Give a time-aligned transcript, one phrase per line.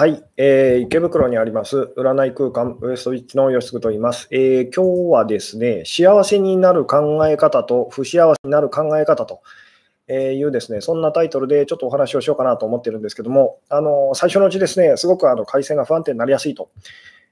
[0.00, 9.42] はい、えー、池袋にあります占い空間ウエストウィッチの吉嗣と言います、えー、今日はですね、幸せになる考え方と不幸せになる考え方と
[10.08, 16.70] いうですね、そんなタイトルでちょっとお話をしようかなと思ってるんですけども、あの最初のうちですね、すごくあの回線が不安定になりやすいと。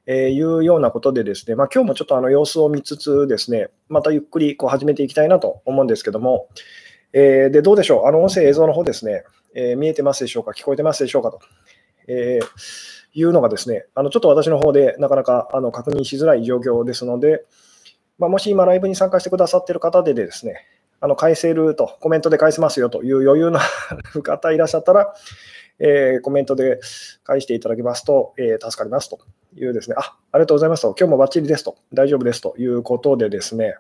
[0.05, 6.49] えいうようなことでですね、まあ、今日もちょっとあの様子を見つつですね、またゆっくりこう始めていきたいなと思うんですけども、
[7.15, 9.25] えー、でどうでしょう、あの音声、映像の方ですね、
[9.55, 11.31] えー、見えてますでしょうか、聞こえてますでしょうか？
[11.31, 11.41] と。
[12.09, 12.47] えー、
[13.15, 17.45] いうのがですね、あのちょっと私の方でなかなかあの確認しづらい状況ですので、
[18.19, 20.67] まあ、もし今ライブに参加してくださっている方でですね、
[21.01, 23.61] あの返せると、コメントで返せますよという余裕の
[24.23, 25.15] 方いらっしゃったら、
[25.79, 26.81] えー、コメントで
[27.23, 29.21] 返していただけますと、えー、助かりますと
[29.55, 33.77] いうですね、あありがとうございますと、今日もバッチリですと、大丈夫ですということでですね、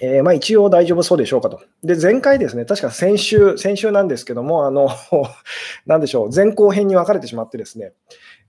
[0.00, 1.60] えー、まあ、一応大丈夫そうでしょうかと。
[1.82, 4.90] で、前回ですね、確か先週、先週なんですけども、あの、
[5.86, 7.92] なんでしょう、前後編に分かれてしまってですね、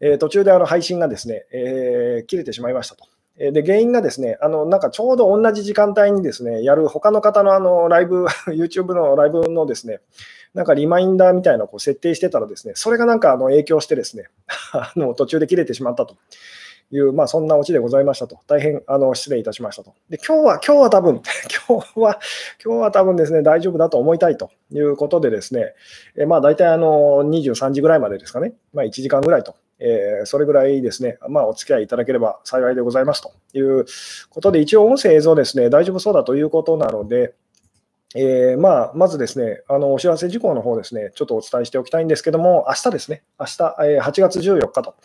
[0.01, 3.05] えー、途中であの配信がですね、えー、切れてしまいましたと。
[3.37, 9.99] で、原因がですね、あの、なんかちょうど同じ時間帯にですね、やる他の方のあの、ライブ、 YouTube のライブのですね、
[10.55, 14.25] なんかリマインダーみたいなのを設定してたらですね、それがなんかあの影響してですね、
[14.73, 16.15] あの途中で切れてしまったと。
[16.91, 18.39] いう、まあ、そんなオチでございましたと。
[18.47, 19.93] 大変あの失礼いたしましたと。
[20.09, 21.21] で、今日は、今日は多分、
[21.67, 22.19] 今日は、
[22.63, 25.73] 今日は多分ですね、大丈夫だと思いたいということでですね、
[26.15, 29.55] えまあ、大体あの23時ぐらいまでですかね、まあ、1時間ぐらいと。
[29.79, 33.85] えー、それぐらいですね、まあ、お付き合いいただければ幸いでございますという
[34.31, 37.35] ことで、一応音声映像ですね、大丈夫そうだということなので、
[38.15, 44.95] えー、まあ、まずですね、あのお知らせ事項の方ですね、ちょっとお伝えしておきたいんですけども、明日ですね、明日、えー、8月14日と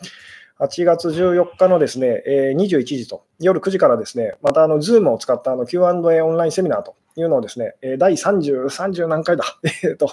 [0.59, 9.43] 8月14日のですね、え21時と夜9時からですね、またあの Zoom を使ったあの Q&A オンラインセミナーというのをですね、第30、30何回だ、
[9.83, 10.07] えっと、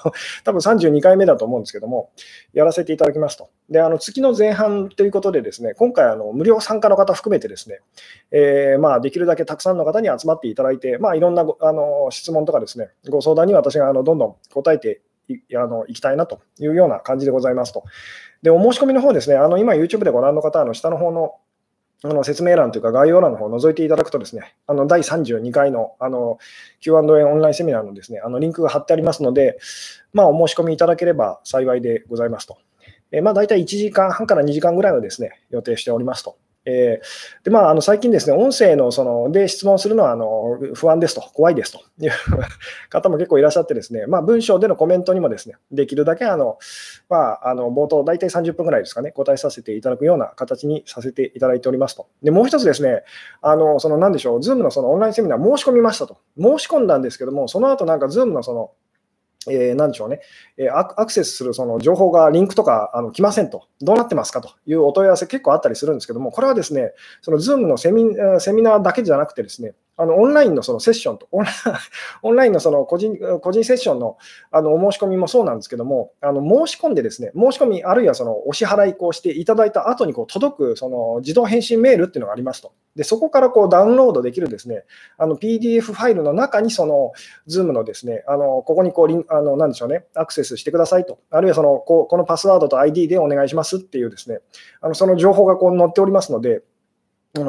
[0.45, 2.11] 多分32回目だと思うんですけども、
[2.53, 3.51] やらせていただきますと。
[3.69, 7.81] で、あの月の前半ということでですね、今回あの無料参加の方含めてですね、
[8.31, 17.85] えー、まあできるだけたくさんの方に集まっていただいて、まあいろんなあの質問とかですね、ご相談に私があのどんどん答えていあのいきたいなというような感じでございますと。
[18.43, 21.35] で、お申し込みの方ですね、あの今 YouTube でご覧の方、あの下の方の
[22.03, 26.39] あの説明欄というか概要欄の方を覗いていただくとですね、あの第32回のあの
[26.81, 29.59] Q&A オンラインセミナーのですね、あのリンクが貼ってありますので、
[30.15, 32.57] まあ、お申し込みいただければ幸いでございますと。
[33.13, 36.37] えまあ、大体1時間半から2時間ぐらいはですね、予定しておりますと。
[36.67, 42.13] えー、でまあ、あの最近ですね、音声のそので質問するのはあの不安ですと、怖いですという
[42.91, 46.59] 方も結構いらっしゃってですね、まあ、文章でのコメントにもですね、できるだけあの、
[47.09, 52.07] まあ、あの冒頭、大体30分ぐらいですかね、答えさせていただくような形にさせていただいておりますと。
[52.23, 53.05] で、もう一つですね、
[53.41, 56.19] あのその何でしょう、Zoom のそのオンラインセミナー申し込みましたと。
[56.39, 58.73] 申し込んだんですけども、その後なんか Zoom のその
[59.49, 60.21] えー、なんでしょうね、
[60.59, 66.93] えー、アクセスするその情報がリンクとかあの来ませんと、どうなってますかというお問い合わせ結構あったりするんですけども、これはですね、
[67.23, 68.05] その Zoom のセミ
[68.39, 71.29] セミナーだけじゃなくてですね、あのオンラインのそのセッションと、
[72.23, 74.17] オンラ インのその個人個人セッションの
[74.51, 82.73] あのお申し込みもそうなんですけども、あの申し込んでですね、申し込み、あるいはそのお支払いこうしていただいた後にこう届くその自動返信メールっていうのがありますと。
[82.97, 84.85] で、そこからこうダウンロードできるですね、
[85.19, 87.13] あの PDF ファイルの中にその
[87.47, 94.41] Zoom のですね、あのここにこうリン、あのなんでしょうね、アクセスしてくださいと、あるいはそのここのパスワードと ID でお願いしますっていうですね、
[94.81, 96.63] あのその情報がこう載っておりますので、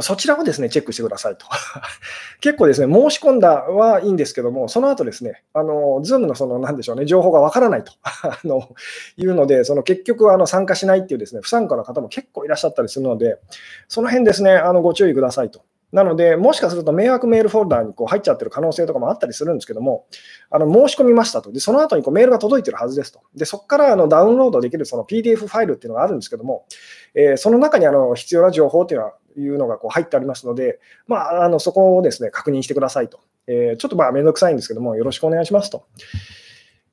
[0.02, 1.48] そちらをですね、チェックしてくださいと。
[2.40, 8.70] 結構ですね、申し込んだはいいんですけども、その後ですね、あの、 Zoomのその、なんでしょうね、情報がわからないと あの
[9.18, 13.40] いうので、その結局あの参加しないっていうですね、不参加の方も結構いらっしゃったりするので、
[13.88, 15.64] その辺ですね、あのご注意くださいと。
[15.92, 20.06] なので、もしかすると迷惑メールフォルダーにこう入っちゃってる可能性とかもあったりするんですけども、
[20.50, 21.52] あの申し込みましたと。
[21.52, 23.22] で、その後にこうメールが届いてるはずですと。
[23.36, 26.66] で、そこからあのダウンロードできるその PDF ファイルっていうのがあるんですけども、
[27.14, 33.20] えー、その中にあの必要な情報っていうのはいうのがこう入ってありますので、まあ、あのそこをですね確認してくださいと。
[33.48, 35.86] えー、ちょっとまあめんどくさいんですけども、よろしくお願いしますと。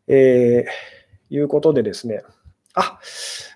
[0.06, 2.22] えー、いうことでですね、
[2.74, 2.98] あ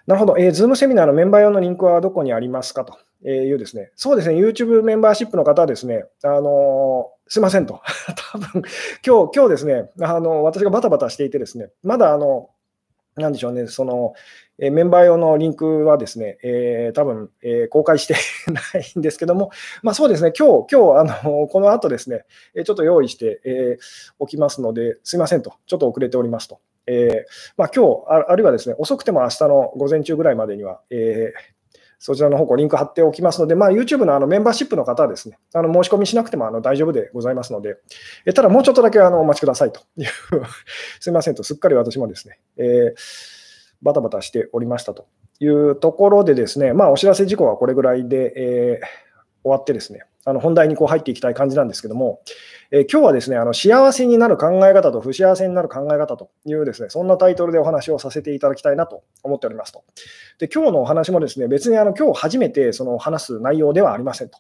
[0.07, 2.99] なるほど、えー、Zoom セミナーのメンバー用のリンクはどこにありますかと。
[3.25, 7.81] いうですね、そうですね、YouTube メンバーシップの方はですね、あのすいませんと、
[8.33, 8.63] 多分
[9.07, 12.51] 今日今日ですねあの、私がバタバタしていてですね、まだあの
[13.17, 14.15] なんでしょうね、その、
[14.65, 18.15] えメンバー用のリンクはですね、えー、多分、えー、公開して
[18.47, 19.51] ないんですけども、
[19.83, 22.25] まあ、そうですね、今日、今日、あの、この後ですね、
[22.65, 26.61] ちょっと用意して、えー、おきますので、すいませんと、ちょっと遅れておりますと。
[26.87, 31.53] えー、まあ、今日あ、るいはですね、遅くても明日の午前中ぐらいまでには、えー、
[31.99, 37.77] そちらの方向リンク貼っておきますので、まあ、YouTube のあのメンバーシップの方はですね、あの申し込みしなくてもあの大丈夫でございますので、
[38.27, 40.09] えただもうちょっとだけあのお待ちくださいという
[40.99, 42.95] すいませんと、すっかり私もですね、えー、
[43.83, 45.07] バタバタしておりましたと
[45.41, 48.87] いうところでですね、まあ、お知らせ事項はこれぐらいで、えー、
[49.43, 52.21] 終わってですね、あの本題にこう入っていきたい感じなんですけども、
[52.71, 59.83] えー、今日はですね、あの幸せになる考え方と不幸せになる考え方というですね、そんなタイトルでお話をさせていただきたいなと思っておりますと。
[60.39, 64.39] で、今日のお話もですね、別にあの今日初めてその話す内容ではありませんと。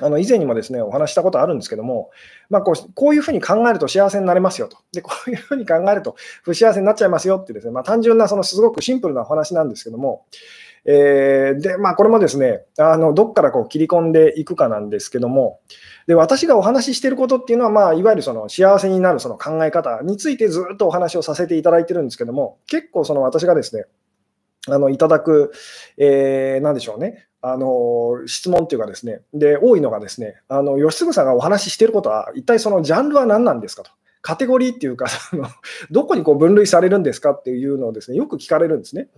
[0.00, 2.10] あの以前にもですねお話したことあるんですけども、
[2.48, 10.24] まあ、こうこういうふうに考えると幸せになれますよと、で こういうふうに考えると不幸せになっちゃいますよってですね、まあ、単純なそのすごくシンプルなお話なんですけども、
[10.84, 15.60] えー、でまあ、これもですねあのどこからこう切り込んでいくかなんですけども、
[16.06, 23.84] で私がお話ししてることっていうのは、まあ、いわゆるその幸せになるその考え方についてずっとお話をさせていただいてるんですけども、結構その私がですね
[24.68, 25.52] あのいただく、
[25.96, 33.90] えー、でしょうね、あの質問というかですね、で多いのがですね、あの吉純さんがお話ししていることは、一体そのジャンルは何なんですかと。
[34.22, 35.46] カテゴリーっていうか、 その
[35.90, 39.08] どこにこう分類されるんですかっていうのをですね、よく聞かれるんですね。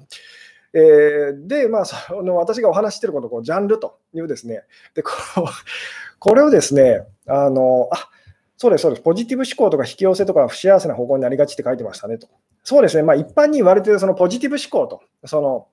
[0.74, 4.62] えー、で、まあ、その私がお話していることをこうジャンルというですね、
[4.94, 5.10] でこ
[6.18, 8.08] これをですね、あの、あ
[8.56, 12.28] そうです、そうです、ポジティブ思考とか引き寄せとか不幸せな方向になりがちって書いてましたねと。
[12.64, 15.66] そうですね、まあ、一般に言われているそのポジティブ思考と、その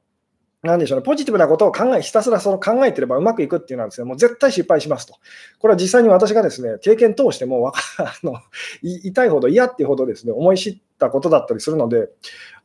[0.61, 5.15] なんでしょうね、ポジティブなことを考え、ひたすらその考えてればうまくいくっていうのはですね、もう絶対失敗しますと。
[5.57, 8.35] これは実際に私がですね、経験通しても あの
[8.81, 12.09] 痛いほど嫌っていうほどですね、思い知ったことだったりするので、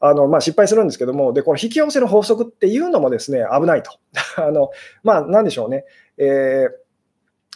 [0.01, 3.93] あのまあ、失敗するんですけども、で、この引き寄せの法則っていうのもですね、危ないと。
[4.43, 4.71] あの
[5.05, 5.85] まあ、なんでしょうね。
[6.19, 6.84] えー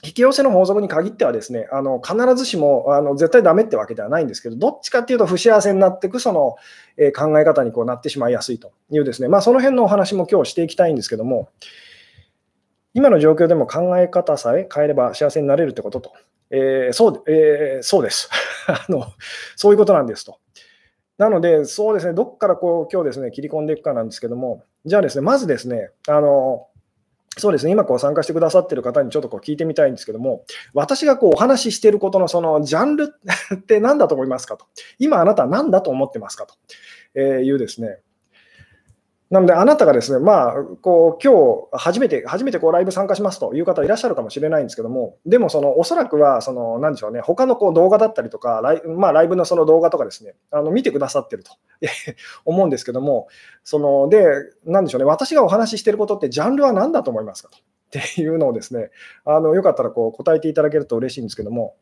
[0.03, 6.57] 引き寄せの法則に限ってはですね、あの必ずしもあの絶対ダメってわけではないんですけど、どっちかっていうと不幸せになっていくその、
[6.97, 11.49] えー、考え方にこうなってしまいやすいというですね、まあ、その辺のお話も今日していきたいんですけども、
[12.95, 16.13] 今の状況でも考え方さえ変えれば幸せになれるってことと、
[16.51, 18.31] えー、そう,、えー、そうです
[18.67, 19.07] あの。
[19.57, 20.39] そういうことなんですと。
[21.19, 26.69] なので、そうですね、どこからこう今日ですね、切り込んでいくかなんですけども、じゃあですね、まずですね、あの
[27.37, 30.45] そうですね、今こう参加してくださってる方にちょっとこう聞いてみたいんですけども、
[30.75, 33.15] 私がこうお話ししてることのそのジャンル
[33.55, 34.67] って何だと思いますかと、
[34.99, 36.55] 今あなたは何だと思ってますかと。
[37.15, 37.99] えいうですね、
[39.31, 41.35] なので、あなたがですね、まあ、こう今
[41.71, 51.53] 日初めて、初めてこうライブ参加しますという方いらっしゃるかもしれないんですけども、でも、そのおそらくは、そのなんでしょうね、他のこう動画だったりとか、ライ,、まあ、ライブのその動画とかですね、あの見てくださってると
[52.47, 53.29] 思うんですけども、
[53.65, 54.27] そので、
[54.65, 57.59] なんでしょうね、私がお話ししてることって、ジャンルは何だと思いますかと。
[57.59, 58.91] っていうのをですね、
[59.25, 61.75] あのよかったらこう答えていただけると嬉しいんですけども、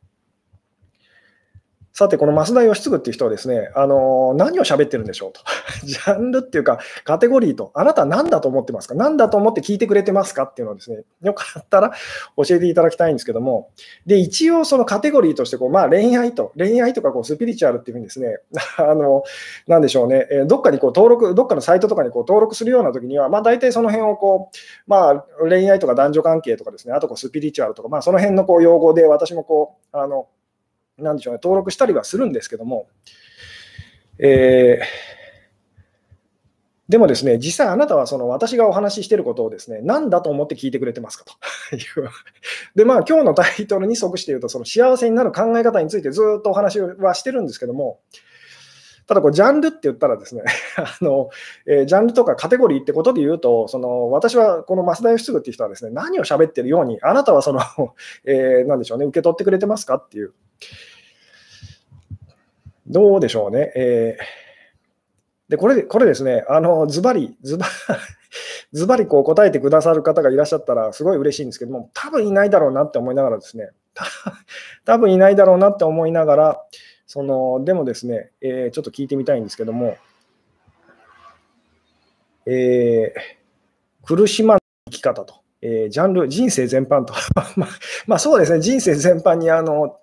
[1.98, 5.40] さて、この増田義嗣っていう人はですね、あの何を喋ってるんでしょうと。
[5.82, 8.94] ジャンルっていうか、カテゴリーと、あなた何だと思ってますか？
[8.94, 11.92] 何だと思って聞いてくれてますかっていうのをですね、よかったら
[12.36, 13.70] 教えていただきたいんですけども、
[14.04, 18.40] で、一応そのカテゴリーとしてこう、まあ、恋愛と、恋愛とかこうスピリチュアルっていうふうにですね、
[18.76, 19.22] あの、
[19.66, 24.56] なんでしょうね、えどっかにこう登録、どっかのサイトとかにこう登録するような時には、まあ、大体その辺をこう、
[24.86, 30.26] まあ、恋愛とか男女関係とかですね、あとこうスピリチュアルとか、まあ、その辺のこう用語で私もこう、あの、
[30.98, 32.88] なんでしょうね、登録したりはするんですけども、
[34.18, 34.84] えー、
[36.88, 42.08] でもですね、実際あなたはその私がお話ししていることをですね、何だと思って聞いてくれてますかという。
[42.76, 48.00] で、まあ今日のタイトルに即して言うと、その幸せになる考え方についてずっとお話はしてるんですけども、
[49.06, 50.42] ただこう、ジャンルって言ったらですね
[50.76, 51.30] あの、
[51.66, 57.60] えー、ジャンルとかカテゴリーってことで言うと、その私はこの増田義嗣っていう人はですね、何を喋ってるように、あなたはその、
[58.24, 60.34] えー、なんでしょうね、受け取ってくれてますかっていう。
[62.86, 63.72] どうでしょうね。
[63.74, 67.66] えー、で、これ、これですね、あの、ズバリ、ズバ
[68.72, 73.70] ズバリこう答えてくださる方がいらっしゃったらすごい嬉しいんですけども、多分いないだろうなって思いながらですね、
[74.84, 76.62] 多分いないだろうなって思いながら、
[77.06, 79.96] その、でもですね、えー、ちょっと聞いてみたいんですけども、
[82.46, 84.60] えー、苦しまない
[84.90, 87.14] 生き方と、えー、ジャンル、人生全般と。
[87.56, 87.68] まあ、
[88.06, 89.98] ま、そうですね、人生全般にあの、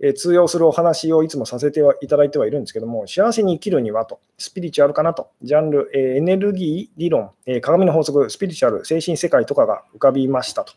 [0.00, 10.74] え通用するお話をいつもさせていただいてはいるんですけども、幸せに生きるにはと、スピリチュアルかなと、ジャンル、えエネルギー理論、え鏡の法則、スピリチュアル、精神世界とかが浮かびましたと。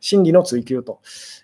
[0.00, 1.00] 真理の追求と、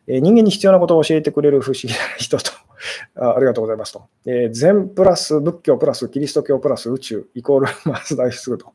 [0.09, 2.51] え人間に必要なことを教えてくれる不思議な人と
[3.15, 8.73] あ、ありがとうございますと、え禅プラス仏教プラスキリスト教プラス宇宙イコールマス大すると。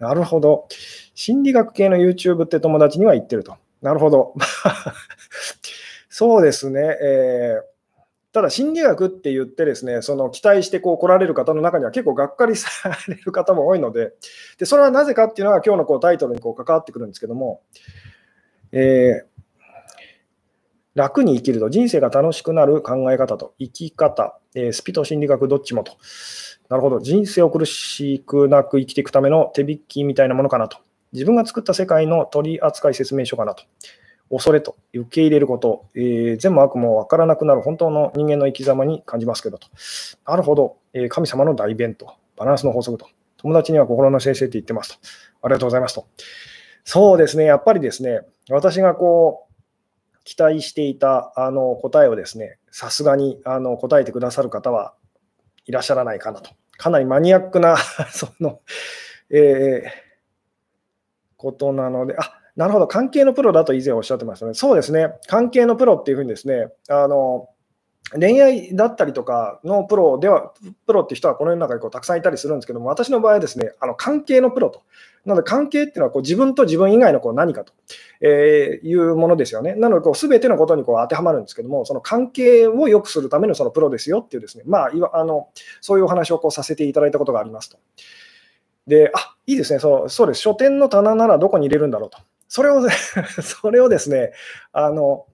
[0.00, 0.66] なるほど。
[1.14, 3.56] 心理学系の YouTube って友達には言ってると。
[3.82, 4.34] なるほど。
[6.08, 6.80] そうですね。
[7.00, 7.73] えー
[8.34, 12.68] ただ心理学って言ってですね、その期待してこう来られる方の中には結構がっかりさ
[13.06, 14.12] れる方も多いので、
[14.58, 17.62] でそれはなぜかっていうのは今日のこうタイトルにこう関わってくるんですけども、
[18.72, 19.24] えー、
[20.96, 25.92] 楽に生きると人生が楽しくなる考え方と生き方、えー、スピと心理学どっちもと。
[26.68, 26.98] なるほど。
[26.98, 30.78] 人生を苦しくなく生きていくための手引きみたいなものかなと。
[31.12, 33.62] 自分が作った世界の取扱説明書かなと。
[34.30, 39.68] 恐れと受け入れること、えー、善も悪も分からなくなる本当の人間の生き様に感じますけどと。
[40.26, 40.76] なるほど。
[40.92, 42.14] えー、神様の代弁と。
[42.36, 43.08] バランスの法則と。
[43.36, 45.08] 友達には心の先生って言ってますと。
[45.42, 46.06] ありがとうございますと。
[46.84, 47.44] そうですね。
[47.44, 49.54] やっぱりですね、私がこう、
[50.24, 54.94] 期待していたあの答えをですね、さすがにあの答えてくださる方は
[55.66, 56.50] いらっしゃらないかなと。
[56.76, 57.76] かなりマニアックな
[58.10, 58.60] その、
[59.30, 59.82] えー、
[61.36, 64.54] ことなので、あなるほど、関係のプロだと以前おっしゃってましたね。
[64.54, 67.48] そうですね、関係のプロっていうふうにですね、あの
[68.12, 70.52] 恋愛だったりとかのプロでは、
[70.86, 74.82] プロっていう人はこの世の中にこうたくさんいたりするんですけども、私の場合はですね、あの関係のプロと。
[75.24, 77.72] なので、関係っていうのはこう自分と自分以外のこう何かと、
[78.20, 79.74] えいうものですよね。
[79.74, 85.48] なので、すべてのことにこう当てはまるんですけども、その関係を良くするためのそのプロですよっていうですね、まあ、いわあの
[85.80, 87.78] そういうお話をこうさせていただいたことがありますと。
[88.86, 92.18] で、あいいですねそう、そうです、書店の棚ならどこに入れるんだろうと。
[92.54, 92.80] それを、
[93.42, 94.30] それをですね、
[94.70, 95.26] あの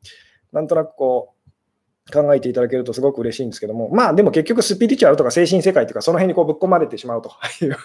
[0.53, 7.31] なんとなくこう、考えていただけるとすごく嬉しいんですけども、まあでも結局スピリチュアルとか精神世界とかその辺にこうぶっ込まれてしまうと
[7.63, 7.77] いう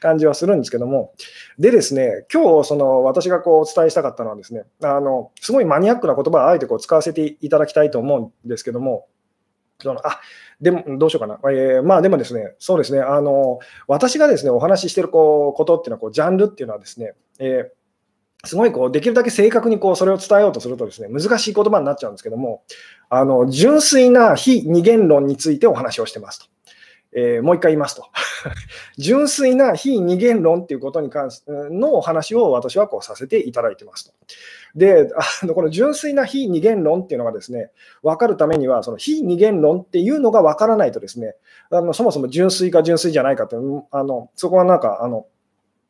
[0.00, 1.12] 感じはするんですけども、
[1.58, 9.08] でですね、今日その私がこうお伝えしたかったのはですね、あのすごいマニアックな言葉をあえてこう使わせていただきたいと思うんですけども、
[9.80, 10.20] そのあ
[10.60, 13.58] でもどうしようかな、えー、まあでもですね、そうですね、あの
[13.88, 17.77] 私がですねお話ししてるこうことっていうのはこう、ジャンルっていうのはですね、えー
[18.44, 22.62] すごいこうできるだけ正確にこうそれを伝えようとするとですね難しい言葉になっちゃうんですけども
[23.08, 26.46] あの純粋な非二元論についてお話をしてますと。
[27.12, 28.06] えー、もう一回言いますと。
[28.98, 34.12] 純粋な非二元論っていうことに関してのお話を私はこうさせていただいてますと。
[34.74, 35.10] で、
[35.42, 37.70] あのこの純粋な非二元論っていうのがですね、
[38.02, 41.34] 分かるためには、その非二元論っていうのが分からないとですね、
[41.70, 43.56] あのそもそも純粋か純粋じゃないかって
[43.90, 45.26] あのそこはなんかあの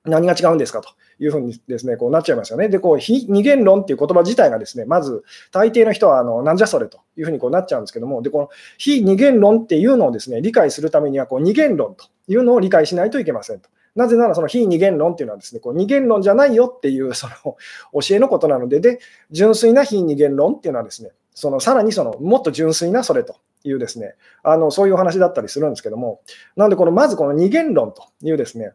[0.04, 2.68] 何が違うんですかというふうにですね、こうなっちゃいますよね。
[2.68, 13.68] で、こう、非二元論っていう言葉自体がですね、まず、大抵の人は、あの、なんじゃそれというふうにこうなっちゃうんですけども、で、この非二元論っていうのをですね、理解するためには、こう、二元論というのを理解しないといけませんと。
[13.94, 17.56] なぜなら、その非二元論っていうのはですね、こう二元論じゃないよっていう、その
[18.00, 19.00] 教えのことなので、で、
[19.32, 26.20] 純粋な非二元論っていうのはですね、そのさらにそのもっと純粋なそれというですね、あのそういうお話だったりするんですけども、
[26.56, 28.72] なので、このまずこの二元論というですね、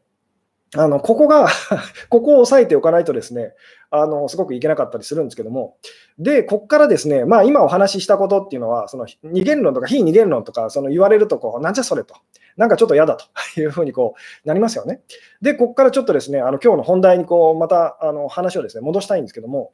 [0.76, 1.48] あのここが
[2.10, 3.54] ここを押さえておかないとですね、
[3.92, 5.78] あのすごくいけなかったりするんですけども、
[6.18, 12.16] で、ここからですね、まあ、今お話ししたことっていうのは、その二元論とか非二元論とか、その言われるとこう、なんじゃそれと、
[12.58, 13.26] なんかちょっと嫌だと。
[13.62, 15.02] いうふうにこうなりますよね。
[15.44, 19.74] で、ここからちょっとですね、あの今日の本題にこうまたあの話をですね戻したいんですけども、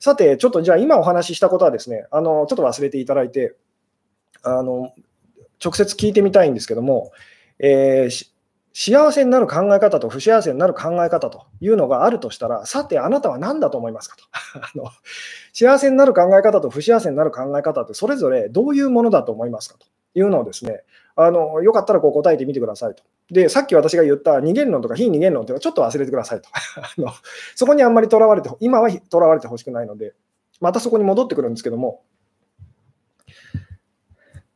[0.00, 3.54] さて、ちょっとじゃあ今お話ししたことはですね、あのちょっと忘れていただいて、
[4.42, 4.92] あの
[5.62, 7.10] 直接聞いてみたいんですけども、
[7.58, 8.37] えー
[8.80, 14.22] 幸せになる考え方と不幸せになる考え方というのがあるとしたら、さてあなたは何だと思いますかと
[14.54, 14.84] あの。
[15.52, 20.84] 幸せになる考え方と不幸せになる考え方ってそれぞれどういうものだと思いますかというのをですね、
[21.16, 23.02] あのよかったらこう答えてみてくださいと。
[23.32, 26.48] で、さっき私が言った二元論とか非二元論というのはちょっと忘れてくださいと。
[26.80, 27.12] あの
[27.56, 30.14] そこにあんまりとらわれて、今はとらわれてほしくないので、
[30.60, 32.04] またそこに戻ってくるんですけども、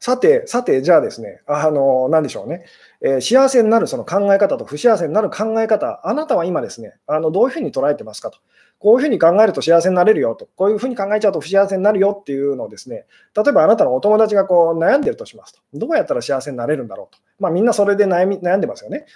[0.02, 2.64] さて、さて、じゃあですね、あの、なんでしょうね、
[3.02, 8.38] えー、幸せになるその考え方と不幸せになる考え方、あなたは今ですね、あのどういうふうに捉えてますかと。
[8.80, 13.06] こういうふうに考えると幸せになれるよと、こういうふうに考えちゃうと不幸せになるよっていうのをですね、
[13.36, 15.60] 例えばあなたのお友達がこう悩んでるとしますと。
[15.72, 17.22] どうやったら幸せになれるんだろうと。
[17.38, 19.06] まあ、みんなそれで悩み悩んでますよね。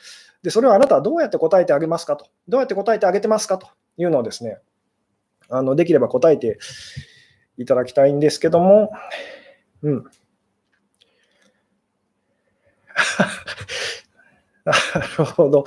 [0.45, 2.27] で、それをあなたはどうやって答えてあげますかと。
[2.47, 3.67] どうやって答えてあげてますかと
[3.99, 4.59] いうのをですね、
[5.49, 6.61] あのできれば答えて
[7.59, 8.93] いただきたいんですけども、
[9.83, 10.05] うん。
[14.65, 14.73] な
[15.19, 15.65] るほど、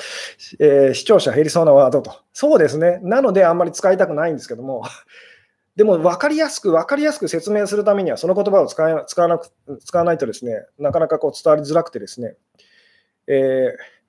[0.60, 2.18] えー、視聴者減りそうなワードと。
[2.34, 3.00] そうですね。
[3.02, 4.84] なので、あんまり使いたくないんですけども、
[5.78, 9.50] でも分かりやすく、分かりやすく説明するためには、その言葉を使わなく
[9.86, 12.36] 使わないとですね、なかなかこう伝わりづらくてですね、
[13.28, 14.00] えー、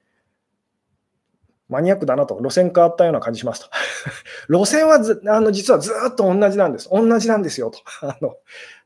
[1.69, 3.71] マニアックだなと、路線変わったような感じしますと。
[4.50, 4.97] 路線は
[5.29, 6.89] あの実はずっと同じなんです。
[6.91, 7.79] 同じなんですよと。
[8.03, 8.37] あの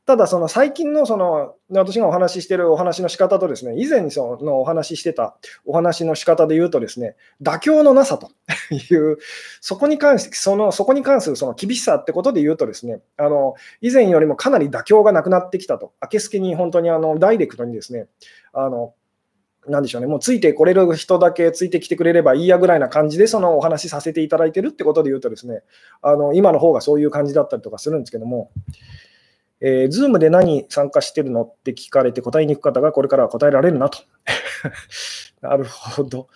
[0.05, 5.35] ただ、その最近のその私がお話ししているお話の仕方とですね、以前にそのお話ししてた
[5.65, 8.29] お話の仕方で言うとですね、妥協のなさと
[8.69, 9.17] いう、
[9.61, 18.07] そこに関して、そのそこに関するその厳しさってことで言うとですね、あの以前よりもかなり妥協がなくなってきたと、あけすけに本当にあのダイレクトにですね、
[18.53, 18.93] あの
[19.67, 25.63] なんでしょうね、もうついてこれる人だけついてきてくれればいいやぐらいな感じで、そのお話しさせていただいてるってことで言うとですね、
[26.03, 28.51] あの今の方がそういう感じだったりとかするんですけども、
[29.67, 31.41] えー、ズームで何参加してるの？
[31.41, 33.97] って聞かれて答えに行く方がこれからは答えられるなと。
[35.41, 36.27] なるほど。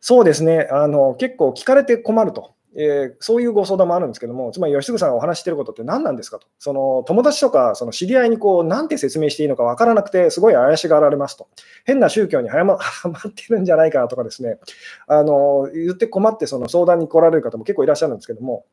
[0.00, 2.54] そうですねあの、結構聞かれて困ると。
[2.76, 11.48] えー、そういうご相談もあるんですけども、つまり吉純さんがお話してることって何なんですかと、その友達とかその知り合いにこうなんて説明していいのか分からなくて、すごい怪しがられますと、
[11.84, 12.78] 変な宗教には まっ
[13.34, 14.58] てるんじゃないかとかですね、
[15.06, 18.64] あの言って困ってその相談に来られる方も結構いらっしゃるんですけども、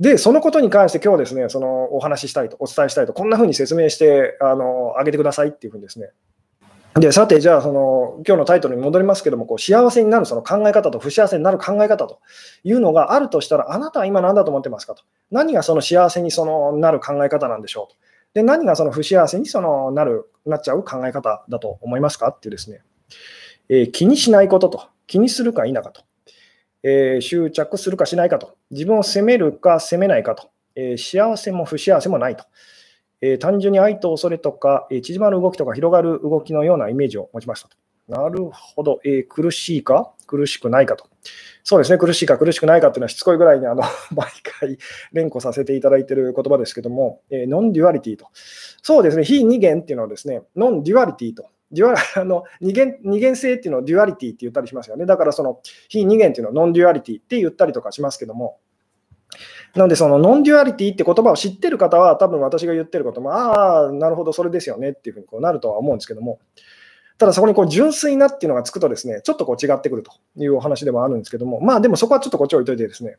[0.00, 6.10] で、そのことに関して今日ですね、そのお話ししたいと、お伝えしたいと、こんなふうに説明してあのあげてくださいっていうふうにですね、
[6.94, 12.20] でさて、じゃあその、今日のタイトルに戻りますけども、こう幸せになるその考え方と不幸せになる考え方と
[12.64, 15.02] いうのがあるとしたら、あなたは今何だと思ってますかと。
[15.30, 17.98] 何がその幸せにそのなる考え方なんでしょうと。
[18.34, 22.82] で、何がその不幸せにそのなる、なっちゃう考え方だと思いますかっていうですね、
[23.68, 26.02] えー、気にしないことと、気にするか否かと、
[26.82, 32.44] えー、執着するかしないかと、自分を責めるか責めないかと、えー、幸せも不幸せもないと。
[33.20, 37.76] えー、単純に愛と恐れとか、えー、縮まる動きとか広がる動きのようなイメージを持ちましたと。
[38.08, 40.12] なるほど、えー、苦しいか？
[40.26, 41.06] 苦しくないかと。
[41.64, 43.82] そうですね、苦しいか苦しくないかっていうのはしつこいぐらいにあの
[44.14, 44.78] 毎回
[45.12, 48.28] 連呼させていただいている言葉ですけども、え non-duality と。
[48.82, 51.50] そうですね、非二元っていうのはですね、 non-duality と。
[51.70, 55.06] dua- あの二元二元性っていうのを duality って言ったりしますよね。
[55.06, 58.58] だからその非二元っていうのを non-duality って言ったりとかしますけども、
[59.74, 66.40] なので、その non-duality って言葉を知ってる方は、多分私が言ってることも、ああ、なるほど、それですよねっていうふうにこうなるとは思うんですけども、
[67.18, 73.16] ただそこにこう純粋なっていうのがつくとですね、ちょっとこう違ってくるというお話でもあるんですけども、まあでもそこはちょっとこっち置いといてですね、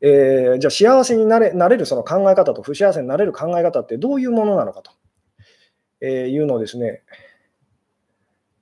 [0.00, 4.92] えー、じゃあ幸せになれなれるその考え方と不幸せになれる考え方ってどういうものなのかと、
[6.00, 7.02] えー、いうのをですね、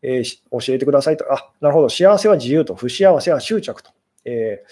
[0.02, 1.32] えー、教えてくださいと。
[1.32, 1.88] あ、なるほど。
[1.88, 3.90] 幸せは自由と、不幸せは執着と。
[4.24, 4.64] え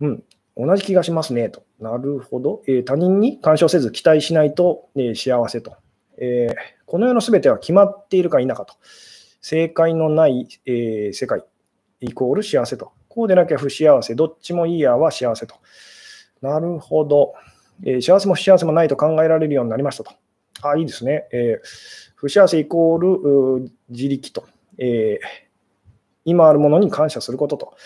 [0.00, 0.24] ー、うん。
[0.56, 1.62] 同じ気がしますねと。
[1.78, 2.62] なるほど。
[2.66, 5.76] えー、他人に干渉せず期待しないと、えー、幸せと、
[6.18, 6.54] えー、
[6.86, 8.74] この世のすべては決まっているか否かと。
[9.40, 11.44] 正解のない、え世界
[12.00, 12.92] イコール幸せと。
[13.08, 14.14] こうでなきゃ不幸せ。
[14.14, 15.54] どっちもいいやは幸せと。
[16.42, 17.34] なるほど、
[17.84, 20.12] え幸せも不幸せもないと考えられるようになりましたと。
[20.62, 21.26] あ、いいですね。
[21.32, 21.60] え
[22.14, 24.46] 不幸せイコール自力と。
[24.78, 25.20] え
[26.24, 27.76] 今あるものに感謝することと。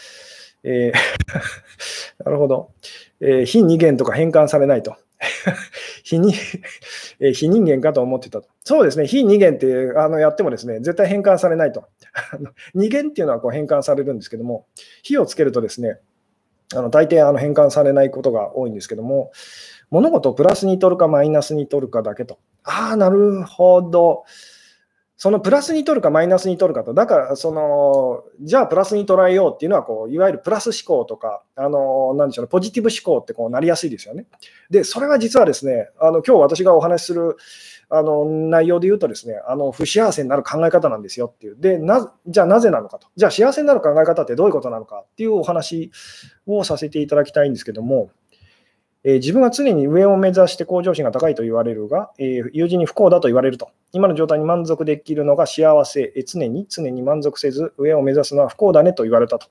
[0.64, 0.98] えー
[2.24, 2.70] なるほど。
[3.20, 4.96] えー、非二元とか変換されないと。
[6.02, 6.34] 非に、
[7.20, 8.48] えー、非人間かと思ってたと。
[8.64, 11.84] そうですね、非二元ってあのやってもですね、絶対変換されないと。
[12.74, 14.66] 二元っていうのはこう変換されるんですけども、
[15.02, 15.98] 非をつけるとですね、
[16.74, 19.30] あの大抵あの変換されないことが多いんですけども、
[19.92, 22.38] 物事をプラスに取るかマイナスに取るかだけと。
[22.64, 24.24] ああ、なるほど。
[25.18, 34.26] そのプラスに取るかマイナスに取るかと、だからその、じゃあプラスに捉えようっていうのはこう、いわゆるプラス思考とか、あのなんでしょうね、ポジティブ思考ってこうなりやすいですよね。
[34.70, 37.36] で、それは実はですね、あの今日私がお話しする
[37.88, 41.56] あの内容で言うとですね、あの不幸せになる考え方なんですよっていう。
[41.60, 43.08] でな、じゃあなぜなのかと。
[43.14, 45.92] じゃあ幸せになる考え方ってどういうことなのかっていうお話
[46.46, 48.10] をさせていただきたいんですけども、
[49.04, 53.70] えー、自分は常に上を目指して向上心が高いと言われるが、えー、友人に不幸だと言われると。
[53.92, 59.48] 今の状態に満足できるのが幸せ、えー、常に常に満足せず上を目指すのは不幸だねと言われたと。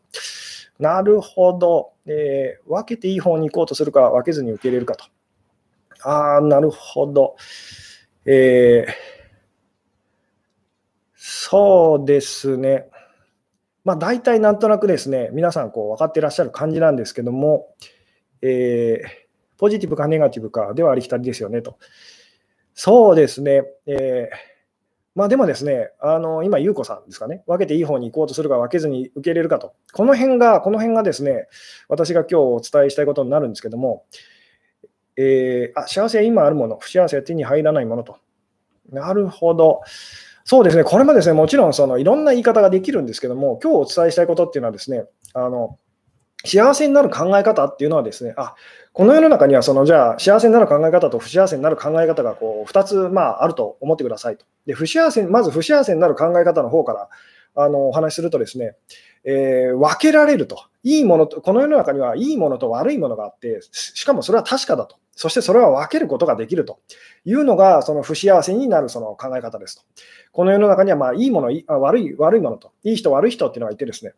[0.80, 5.06] なるほど、えー、分けていい方に行こうとするか、分けずに受け入れるかと。
[6.04, 7.36] ああ、なるほど。
[8.26, 8.92] えー、
[11.16, 12.88] そうですね。
[13.84, 17.68] まあ大体なんとなくですね、皆さんこう分かっていらっしゃる感じなんですけども、
[18.42, 19.21] えー
[19.62, 21.78] ポジティブかネガティブかではありきたりですよねと。
[22.74, 23.64] そうですね。
[23.86, 24.52] えー
[25.14, 31.48] まあでもですね、あの今、優子さんですかね、分けていい方に行こうとするか分けずに受け入れるかと、この辺が、この辺がですね、
[31.90, 34.06] 私が今日お伝えしたいことになるんですけども、
[35.18, 38.20] えー、あ幸せは今あるもの、不幸せは手に入らないものと。
[38.90, 39.82] なるほど。
[40.46, 45.78] そうですね、これもですね、もちろんそのいろんな言い方ができるんですけども、今日お伝えしたいことっていうのはですね、あの
[46.46, 48.56] 幸せになる考え方っていうのはですね、あ
[48.94, 54.46] この世の中にはそのじゃあ幸せになる考え方と不幸せになる考え方がこう2つ、まあ、あると思ってくださいと。
[54.66, 57.10] で不幸せまず不幸せになる考え方の方から
[57.56, 58.76] あのお話しするとですね、
[59.24, 60.66] えー、分けられると。
[60.84, 64.96] いいものと、この世の中にはいいものと悪いものがあって、しかもそれは確かだと。
[65.12, 66.80] そしてそれは分けることができると
[67.24, 69.84] いうのが、その不幸せになるその考え方ですと。
[70.32, 74.14] この世の中にはまあいいもの、悪い悪いものと、いい人、悪い人っていうのがいてですね、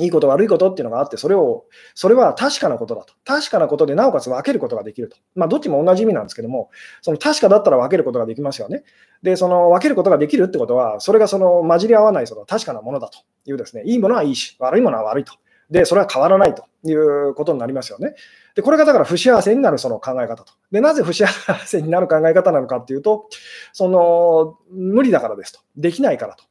[0.00, 3.14] いいこと悪いことっていうのがあって、それを、それは確かなことだと。
[3.24, 5.16] 確かなことでなおかつ分けることができると。
[5.36, 8.82] まあ、どっちも同じ意味なんですけども、その確かだったら分けることができますよね。
[9.22, 15.34] で、その分けることができるってことは、それがその混じり合わないその確かなものだというですね、いいものはいいし、悪いものは悪いと。
[15.70, 18.14] で、それは変わらないということになりますよね。
[18.54, 20.52] で、これがだから不幸せになるその考え方と。
[20.70, 21.26] で、なぜ不幸
[21.64, 23.28] せになる考え方なのかっていうと、
[23.72, 25.60] その、無理だからですと。
[25.76, 26.44] できないからと。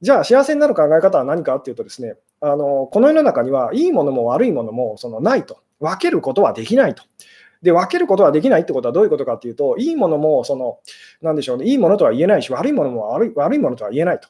[0.00, 5.60] じゃあ、幸せになる考え方は何かっていうとですね、あのこの世の中にはいいものも悪いものもそのないと。
[5.80, 7.02] 分けることはできないと。
[7.62, 10.78] で、分けることはできないってことはどういうことかっていうと、いいものも、その、
[11.20, 14.28] なんでしょうね、いいものとは言えないし、悪いものも悪い悪いものとは言えないと。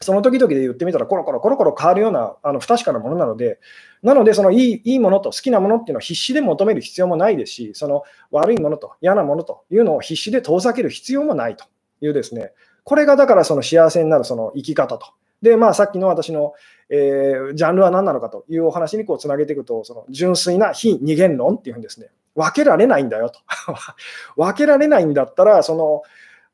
[0.00, 3.58] その時々で言ってみたら、コロコロコロコロ変わるようなあの不確かなものなので、
[4.02, 11.64] なので、そのいいいいものと好きなものっていうのを必死で求める必要もないですし、その悪いものと嫌なものというのを必死で遠ざける必要もないと
[12.02, 12.52] いうですね、
[12.84, 15.06] これがだからその幸せになるその生き方と。
[15.42, 16.54] で、まあ、さっきの私の、
[16.88, 22.08] えー、ジャンルは何なのかというお話にこうつなげていくと、その純粋な非二元論っていうんですね。
[22.34, 23.40] 分けられないんだよと。
[24.36, 26.02] 分けられないんだったら、その、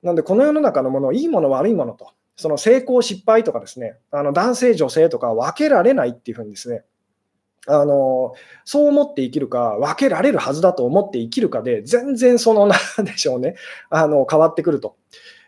[0.02, 6.84] なんでこの世の中のもの、いいもの、悪いものと、その成功、失敗とかですね、あの男性、女性とか分けられないっていうふうにですね、
[7.68, 13.54] あのそう思って生きるか、分けられるはずだと思って生きるかで、全然その、なんでしょうね、
[13.90, 14.96] あの変わってくると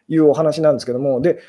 [0.09, 1.41] いうお話なんですけども、で、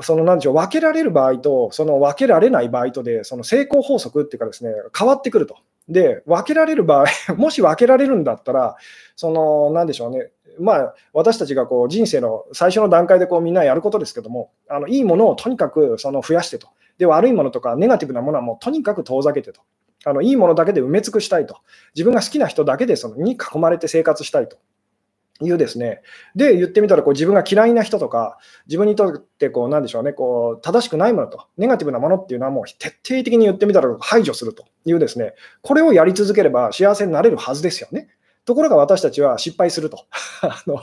[0.00, 5.56] そのなんでしょう、分けられる場合と、その分けられない場合とで、その成功法則っていうかですね、変わってくると。
[5.88, 8.76] で、分けられる場合、 もし分けられるんだったら、
[9.16, 16.68] その、なんでしょうね、まあ、私たちがこう人生の最初の段階でこうみんなやることですけども、あのいいものをとにかくその増やしてと。
[16.98, 19.62] で、悪いものとかネガティブなものはもうとにかく遠ざけてと。
[20.04, 21.58] あのいいものだけで埋め尽くしたいと。
[21.94, 24.58] 自分が好きな人だけでそのに囲まれて生活したいと。
[25.44, 26.02] いうですね。
[26.34, 38.08] で、言ってみたらこう自分が嫌いな人とか、自分にとってこうなんでしょうね、こう正しくないものと、ネガティブなものっていうのはもう徹底的に言ってみたら排除するというですね、これをやり続ければ幸せになれるはずですよね。
[38.44, 40.04] ところが私たちは失敗すると。
[40.42, 40.80] あの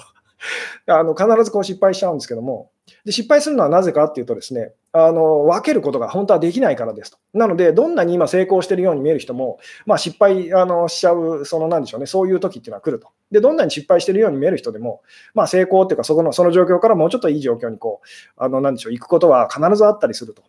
[0.88, 2.72] あの必ずこう失敗しちゃうんですけども、
[3.06, 7.18] で失敗するのはなぜかっていうとですね、あの分けることが本当はできないからですと。
[7.34, 13.10] なので、どんなに今成功しているように見える人も、まあ、失敗あのしちゃう、そのなんでしょうね、そういう時っていうのは来ると。
[13.32, 15.02] で、どんなに失敗してるように見える人でも、
[15.34, 20.44] まあ、成功っていうかそこの、その状況からもうちょっといい状況にこう、あのなんでしょう、行くことは必ずあったりすると。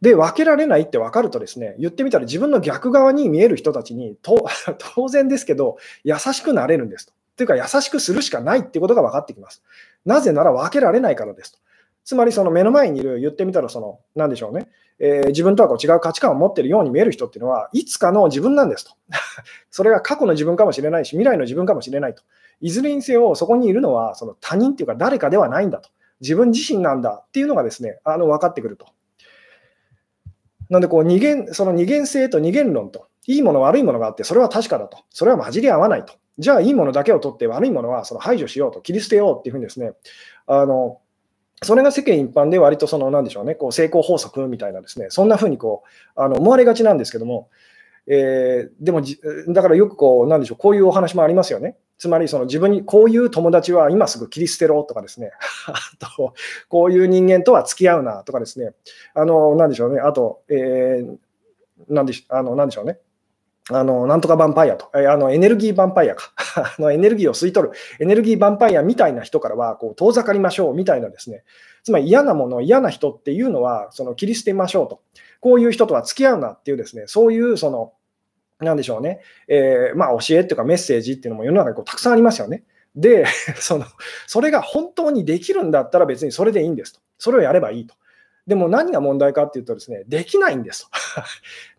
[0.00, 7.12] で、分けられないって分かるとですね、言ってみたら自分の逆側に見える人たちに、 当然ですけど、優しくなれるんですと。
[7.36, 9.62] というか、優しくするしかないっていうことが分かってきます。
[10.04, 11.58] なぜなら分けられないからですと。
[12.10, 14.66] つまり、その目の前にいる、言ってみたら、その、なんでしょうね、
[14.98, 18.94] えー、自分とはこう違う価値観を持っているように見える人っていうのは、いつかの自分なんですと。
[19.70, 22.24] それが過去の自分かもしれないし、未来の自分かもしれないと。
[22.60, 25.88] いずれにせよ、そこにいるのは、その他人っていうか、誰かではないんだと。
[26.20, 28.86] 自分自身なんだっていうのがですね、あの分かってくると。
[30.68, 34.98] なんでこう二元、その二元性と二元論と、いいもの、悪いものがあって、それは確かだと。
[35.10, 36.14] それは混じり合わないと。
[36.40, 39.92] じゃあ、いいものだけを取って、悪いものはその排除しようと、切り捨てようっていうふうにですね、
[40.46, 40.98] あの
[41.62, 45.84] それが世間一般で割とその、なんでしょうね、こう成功法則みたいなですね、そんなふうにこ
[46.16, 47.48] うあの思われがちなんですけども、
[48.06, 49.02] えー、でも
[49.52, 51.76] だからよくこう、なんでしょう、こういうお話もありますよね。
[51.98, 55.32] つまりその自分にこういう友達は今すぐ切り捨てろとかですね、
[55.68, 56.34] あと、
[56.68, 58.72] こういう人間とは付き合うなとかですね、
[59.12, 61.16] あの、なんでしょうね、あと、えー、
[61.88, 62.98] なんであのなんでしょうね、
[63.72, 66.32] あの、なんとかヴァンパイアと、あのエネルギーヴァンパイアか。
[66.56, 71.44] あの、エネルギーを吸い取る、エネルギーヴァンパイアみたいな人からは、こう、遠ざかりましょうみたいなですね、
[71.84, 75.00] つまり嫌なもの、嫌な人っていうのは、その切り捨てましょうと、
[75.40, 77.92] こういう人とは付き合うなっていうですね、そういう、その、
[78.58, 82.64] なんでしょうね、えー、まあ、教えっていうかメッセージっていうのも世の中にこうたくさんありますよね。
[82.94, 83.24] で、
[83.56, 83.86] その、
[84.26, 87.00] それが本当にできるんだったら別にそれでいいんですと。
[87.18, 87.94] それをやればいいと。
[88.46, 90.90] でも何が問題かっていうとですね、できないんですと。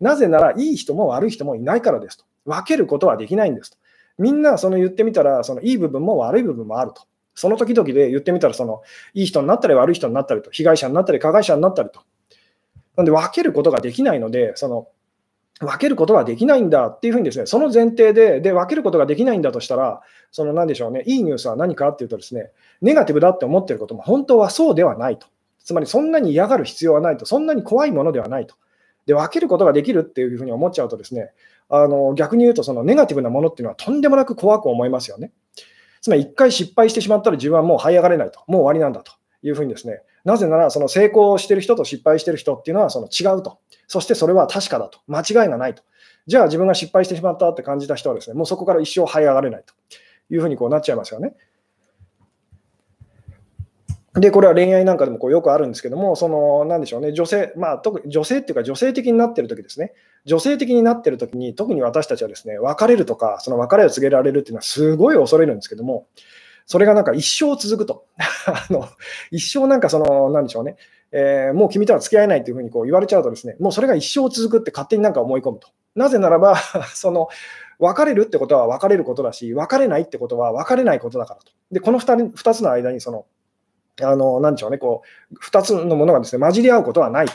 [0.00, 2.24] なぜなら、いい人も悪い人もいないからですと。
[2.44, 3.78] 分けることはできないんですと。
[4.18, 7.02] みんなその言ってみたら、そのいい部分も悪い部分もあると。
[7.34, 8.82] その時々で言ってみたら、その
[9.14, 12.00] いい人になったり悪い人になったりと、被害者になったり加害者になったりと。
[12.96, 14.88] なんで分けることができないので、その
[15.60, 25.26] 分けることはできないんだっていうふうにですね、その前提で、で、分けることができないんだとしたら、その何でしょうね、いいニュースは何かっていうとですね、ネガティブだって思ってることも本当はそうではないと。
[25.64, 28.54] つまりそんなに嫌がる必要はないと、そんなに怖いものではないと。
[29.06, 31.30] で、分けることができるっていうふうに思っちゃうとですね、
[31.68, 35.32] あの逆に言うと、そのネガティブなものっていうのはとんでもなく怖く思いますよね。
[36.00, 45.82] つまり一回失敗してしまったら自分はもう這い上がれないと、もう終わりなんだというふうにですね、なぜならその成功してる人と失敗してる人っていうのはその違うと、そしてそれは確かだと、間違いがないと。
[46.26, 49.74] じゃあ自分が失敗してしまったって感じた人はですね、もうそこから一生這い上がれないと
[50.32, 51.34] いうふうにこうなっちゃいますよね。
[54.14, 59.94] で、これは恋愛なんかでもこうよくあるんですけども、その、なんでしょうね、女性、まあ、特に女性っていうか、女性的になってる時ですね、
[60.26, 66.06] 女性的になってる時に、特に私たちはですね、別れるとか、その別れを告げられるっていうのはすごい恐れるんですけども、
[66.66, 68.04] それがなんか一生続くと。
[68.46, 68.86] あの
[69.30, 70.76] 一生なんかその、なんでしょうね、
[71.12, 75.68] えー、もう君とは付き合えないというふうにこう言われちゃうとですね、もうそれが一生続くって勝手になんか思い込むと。
[75.94, 76.56] なぜならば
[76.94, 77.28] その、
[77.78, 81.52] 別れるってことは別れることだし、別れないってことは別れないことだからと。
[81.70, 83.26] で、この 2, 2つの間にその、
[84.00, 87.32] あの、なんでしょうね、こう、2つのものがですね、混じり合うことはないと。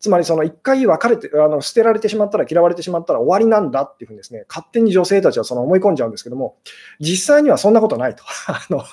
[0.00, 6.56] つまり、その1回別れてあの、捨てられてしまったら、嫌われてしまったら終わりなんだっていうふうにですね、勝手に女性たちはその思い込んじゃうんですけども、
[7.00, 8.22] 実際にはそんなことないと。
[8.46, 8.84] あの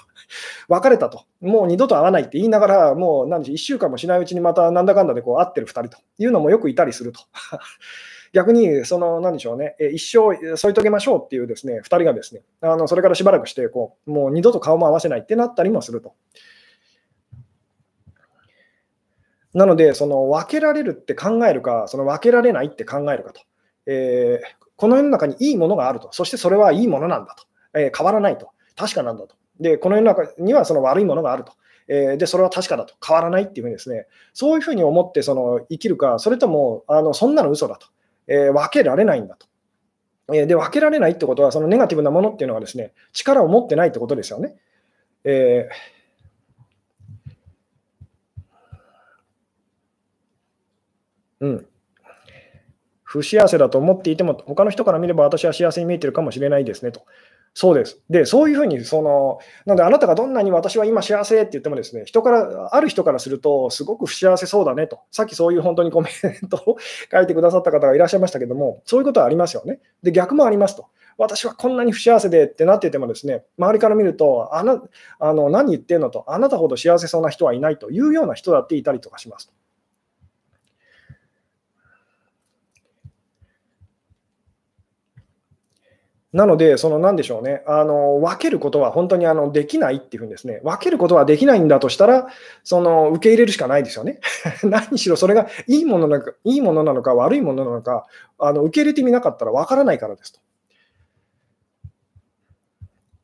[0.67, 7.21] 別れたと、もう二度と会わないって言いながら、もう何時、1週間もしないうちにまたなんだかんだでこう会ってる2人というのもよくいたりすると。
[8.33, 16.15] 逆に、その、なんでしょうね、一生添い遂げましょうっていうですね、2人がですね、あのそれからしばらくしてこう、もう二度と顔も合わせないってなったりもすると。
[19.55, 23.41] なので、その分けられるって考えるか、その分けられないって考えるかと。
[23.87, 26.09] えー、この世の中にいいものがあると。
[26.11, 27.45] そしてそれはいいものなんだと。
[27.79, 28.49] えー、変わらないと。
[28.75, 29.35] 確かなんだと。
[29.61, 31.53] で、この世の中にはその悪いものがあると。
[31.87, 32.95] えー、で、それは確かだと。
[33.05, 37.87] 変わらないっていうふうにですね、そういうふうに思ってその生きるか、それとも、あのそんなの嘘だと。
[38.27, 39.47] え分けられないんだと。
[40.33, 44.57] えで、分けられないってことは、そのネガティブなものっていうのはですね、力を持ってないってことですよね。
[45.23, 45.94] えー
[51.45, 51.65] うん。
[53.03, 57.03] 不幸せだと思っていても、他の人から見れば私は幸せに見えてるかもしれないですねと。
[57.53, 58.01] そうです。
[58.09, 66.09] で、そういうふうに、その、なので、あなたがどんなに私は今幸せって言ってもですね、人から、ある人からすると、すごく不幸せそうだねと、さっきそういう本当にコメ
[66.43, 66.77] ントを
[67.09, 69.79] 書いてくださった方がいらっしゃいましたけども、そういうことはありますよね。
[70.03, 70.87] で、逆もありますと。
[71.17, 74.83] 私はこんなに不幸せでってなっててもですね、周りから見ると、あな
[75.19, 79.53] あの何言ってんのと、あなたほど幸せそうな人はいないというような人だっていたりとかします。
[86.35, 92.27] なので、そのなんでしょうね、あの分けることは本当にあのできないっていうふうにですね、分けることはできないんだとしたら、
[92.65, 94.19] その受け入れるしかないですよね。
[94.61, 98.05] 何しろそれがいいものなのかいいものなのか悪いものなのか、
[98.37, 100.41] あの受け入れてみなかったら分からないからですと。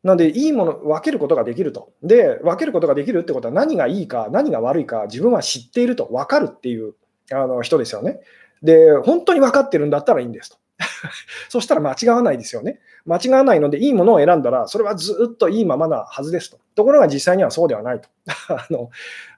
[0.04, 1.92] なので、いいもの、分けることができると。
[2.02, 6.94] で、分けることができるってことは何がいいか、何が悪いか、自分は知っていると、分かるっていう
[7.30, 8.22] あの人ですよね。
[8.64, 10.58] で、本当に分かってるんだったらいいんですと。
[11.50, 12.80] そしたら間違わないですよね。
[13.06, 16.58] 間違わないので、いいものを選んだら、それはずっといいままなはずですと。
[16.76, 18.10] ところが実際にはそうではないと。
[18.50, 18.90] あの、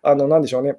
[0.01, 0.77] あのなんでしょうね。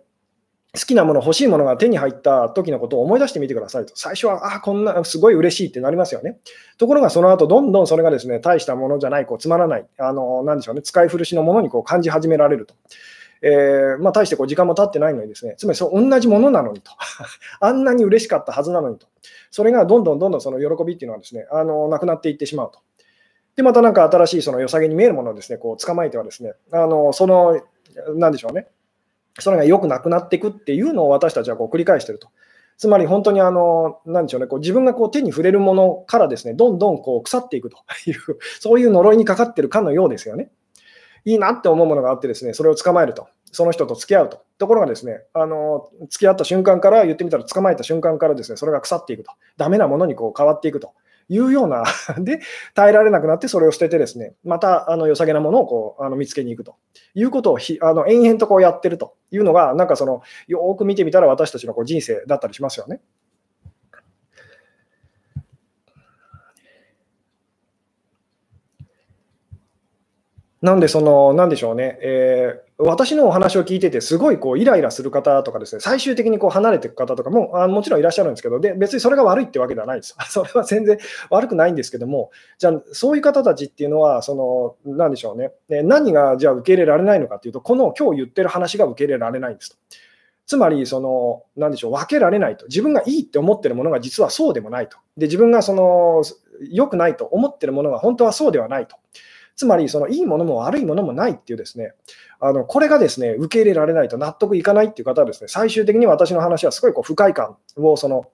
[0.74, 3.92] 好きなもの、欲しいものが手に入った時のことを思い出してみてくださいと。
[3.96, 6.38] 最初は、ああ、こんな、すごい嬉しいってなりますよね。
[6.78, 12.74] ところが、その後、どんどんそれがですね、大したものじゃない、こう、つまらない、あの、なんでしょうね、使い古しのものにこう感じ始められると。
[13.46, 16.92] えー、まあ、大してこう時間も経ってないのにですね、つまりそう同じものなのにと。
[17.60, 19.06] あんなに嬉しかったはずなのにと。
[19.50, 22.78] それがどんどんどんどんその喜びっていうのはですね、あのなくなっていってしまうと。
[23.56, 27.60] で、またなんか新しいその良さげに見えるものをですね、こう捕まえてはですね、あのその、
[28.14, 28.68] なんでしょうね、
[29.38, 32.28] それが良くなくなっていくっていうのを私たちはこう繰り返してると。
[32.76, 37.76] つまり本当にあの、なんでしょうね、こう自分がこう手に触れるものからですね、どんどんこう腐っていくと
[38.06, 38.16] いう、
[38.58, 40.50] そういう呪いにかかってるかのようですよね。
[41.24, 43.28] いいなって思うものがあってですね、それを捕まえると。
[43.52, 44.42] その人と付き合うと。
[44.58, 49.32] ところがですね、あの付き合った瞬間から、言ってみたら捕まえた瞬間からですね、それが腐っていくと。
[49.56, 50.92] ダメなものにこう変わっていくと。
[51.28, 51.84] いうような
[52.20, 52.40] で、
[52.74, 56.76] 耐えられなくなってそれを捨ててですね、またあの良さげなものをこうあの見つけに行くと
[57.14, 63.00] いうことをひあの延々とこうやってるというのが、なんかそのよく見てみたら私たちのこう人生だったりしますよね。
[70.64, 80.16] なんで、その、なんでしょうね、えー、私のお話を聞いてて、すごいこうイライラする方とかですね、最終的にこう離れていく方とかもあもちろんいらっしゃるんですけど、で別にそれが悪いってわけではないです。
[80.30, 80.96] それは全然
[81.28, 89.76] 悪くないんですけども、じゃあ、そういう方たちっていうのは、その、なんでしょうね、何がじゃあ受け入れられないのかっていうと、この今日言ってる話が受け入れられないんですと。
[90.46, 92.64] つまり、その、なんでしょう、分けられないと。
[92.68, 94.96] 自分がいいって思ってるものが実はそうでもないと。
[95.18, 96.22] で、自分がその、
[96.70, 98.96] 良くないと思ってるものが本当はそうではないと。
[99.56, 101.92] つまり、そのいいものも悪いものもないっていうですね、
[102.40, 108.26] あのこれがですね、受け入れられないと納得いかないっていう方はですね、最終的に私の話はすごいこう不快感をその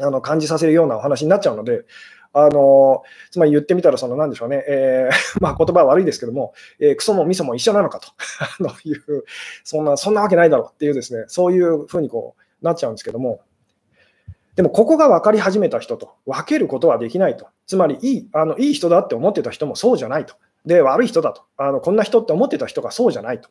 [0.00, 1.84] あの感じさせるようなお話になっちゃうので、
[2.32, 8.08] あのつまり言ってみたら、そのなんでしょうね、えー、 まあ、言葉は悪いですけども、えー、クソもミソも一緒なのかと
[8.84, 9.24] いう、
[9.64, 13.40] そんなそんなわけないだろうっていうですね、そういうふうにこうなっちゃうんですけども、
[14.56, 17.46] でもここが分かり始めた人と分けることはできないと。
[17.66, 20.34] つまりいいあのいい人だって思ってた人もそうじゃないと。
[20.68, 21.42] で、悪い人だと。
[21.56, 23.48] あのこんな人って思ってた人がそうじゃないと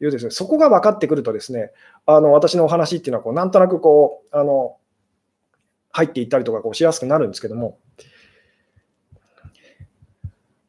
[0.00, 1.70] いうですね、そこが分かってくるとですね、
[2.06, 4.76] あの私のお話っていうのはこう、なんとなくこう、あの
[5.92, 7.78] 入っていったりとかこうしやすくなるんですけども、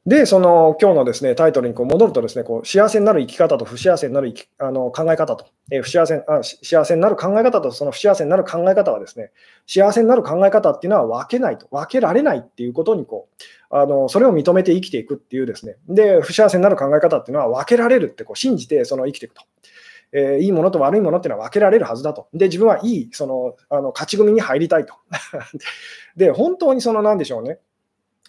[0.08, 9.32] で、その今日のですねタイトルにこう戻ると、ですねこう幸せになる生き方と不幸せになるあの考え方と、えー、不幸せあ、幸せになる考え方とその不幸せになる考え方は、ですね
[9.66, 13.28] 幸せになる考え方っていうのは分けないと、分けられないっていうことにこ
[13.70, 19.42] うあの、それを認めて生きていくっていう、ですねで不幸せになる考え方っていうのは分けられるってこう信じてその生きていくと。
[20.14, 22.30] えー、いいものと悪いものっていうのは分けられるはずだと。
[22.34, 24.94] で、自分はいいそのあの勝ち組に入りたいと。
[26.16, 27.60] で、本当にそのなんでしょうね。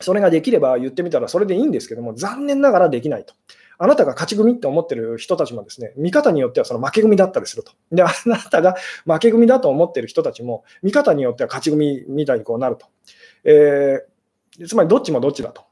[0.00, 3.34] それができれば言ってみたらそれでいいんですけども、残念ながらできないと。
[3.80, 7.72] あなたが勝ち組って思ってる人たちもですね、見方によってはその負け組だったりすると。
[7.92, 8.74] で、あなたが
[9.06, 12.86] 負け組だと思ってる人たちも、見方によっては勝ち組みたいにこうなると。
[13.44, 15.67] えー、つまりどっちもどっちだと。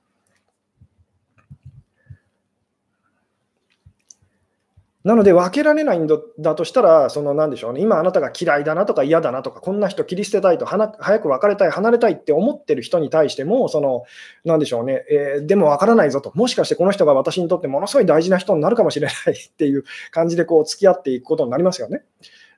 [5.06, 14.02] なので分けられないんだとしたら、そのなんでしょうね、今あなたが嫌いだなとか嫌だなとか、こんな人切り捨てたいと、早く別れたい、離れたいって思ってる人に対しても、その
[14.44, 22.02] なんでしょうね、えー、でも分からないぞと、もしかしてこの人が私にとってものすごい大事な人になるかもしれないっていう感じでこう付き合っていくことになりますよね。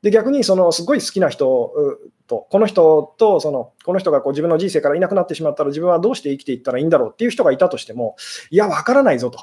[0.02, 1.72] で逆にそのすごい好きな人
[2.28, 8.16] と、この人とその、この人がこう自分の人生からいなくなってしまったら、自分はどうして生きていったらいいんだろうっていう人がいたとしても、
[8.50, 9.40] いや、わからないぞと。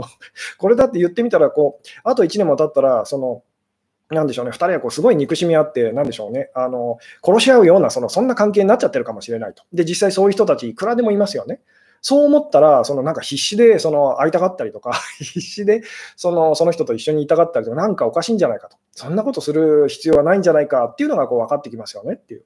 [0.58, 3.42] これだって言ってみたらこう、あと1年も経ったら、その、
[4.10, 9.62] なんでしょうね、2人はこうすごい憎しみ合って、なんでしょうね、あの殺し合うようなその、そんな関係になっちゃってるかもしれないと。
[9.72, 11.60] で、実際そういう人たち、いくらでもいますよね。
[12.02, 15.82] そう思ったら、そのなんか必死でその会いたがったりとか、 必死で
[16.16, 22.44] そのその人と一緒にいたがったりとか、なんかおかしいんじゃないかと、そんなことする必要はないんじゃないかっていうのがこう分かってきますよねっていう。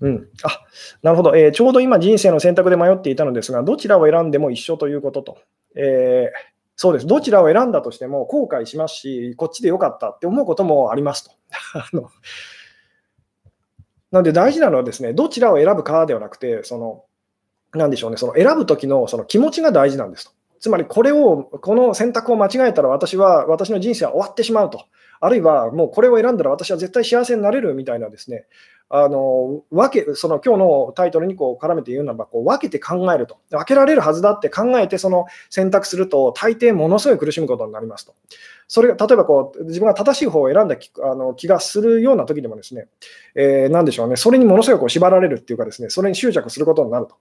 [0.00, 0.60] うん、あ
[1.02, 5.38] なるほど、えー、ちょうど今、人生の選択で迷っていたのですが、どちらを選んでも一緒ということと。
[5.76, 11.30] えー、そうです、どちらを選んだとしても後悔しますし、こっちでよかったって思うこともありますと。
[11.74, 12.10] あの
[14.14, 17.02] なので大事なのはですね、どちらを選ぶかではなくて、その、
[17.76, 20.30] なでしょうね、その選ぶ時のその気持ちが大事なんですと。
[20.60, 24.84] つまり、これを、この選択を間違えたら私は、私の人生は終わってしまうと。
[25.20, 28.44] あるいは、もうこれを選んだら私は絶対幸せになれるみたいなですね、
[28.90, 38.14] あの分けその今日のタイトルにこう絡めて言うならばこう分けて考えると分けられるはずだって考えてその選択すると大抵ものすごい苦しむことになりますと。
[38.68, 42.86] それが例えばこう自分が正しい方を選んだ気あの気がするような時でもですね、
[43.34, 47.16] えー、何でしょうね、それにものすごいこう縛られるっていうかですね、それに執着することになると。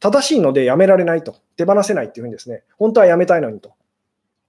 [0.00, 3.72] 正しいのでやめられないと、手放せないっていうふうにですね、本当はやめたいのにと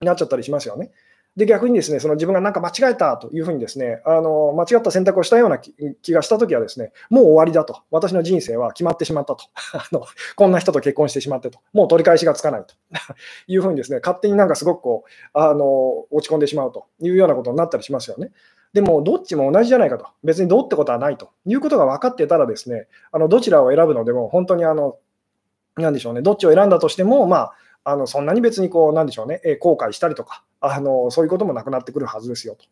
[0.01, 0.91] なっちゃったりしますよね。
[1.35, 7.81] で、逆にですね、その自分がなんか間違えたというふうにですね、あの間違った選択をしたような気がしたときはですね、もう終わりだと。
[7.91, 9.45] 私の人生は決まってしまったと。
[9.73, 11.59] あのこんな人と結婚してしまってと。
[11.71, 12.75] もう取り返しがつかないと
[13.47, 18.31] いうふうにですね、勝手になんかすごくこう、あの落ち込んでしまうというようなことになったりしますよね。
[18.73, 20.07] でも、どっちも同じじゃないかと。
[20.23, 24.97] 別にどうってことはないということが分かってたらですね、あのどちらを選ぶのでも、本当にあの、
[25.75, 32.65] なんでしょうね、どっちを選んだとしても、まあ、あのそんなに別にこう、なんでしょうね、え後悔したりとか、あのそういうこともなくなってくるはずですよと。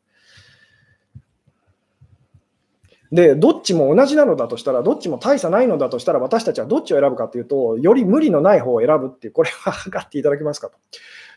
[3.11, 10.77] で、どっちも同じなのだとしたら、どっちも大差ないのだとしたら、私たちはどっちを選ぶかというと、より無理のない方を選ぶっていう、これは分かっていただけますかと。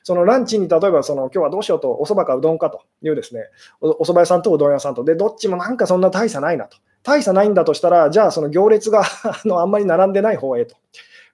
[0.02, 3.42] そのランチに例えばその今日はどうしようと、おそばかうどんかというですね、
[3.80, 6.78] お蕎麦屋さんとうどん屋さんと、で、どっちもなんかそんな大差ないなと。
[7.02, 10.76] 大差ないんだとしたら、じゃあその行列が あのあんまり並んでない方へと。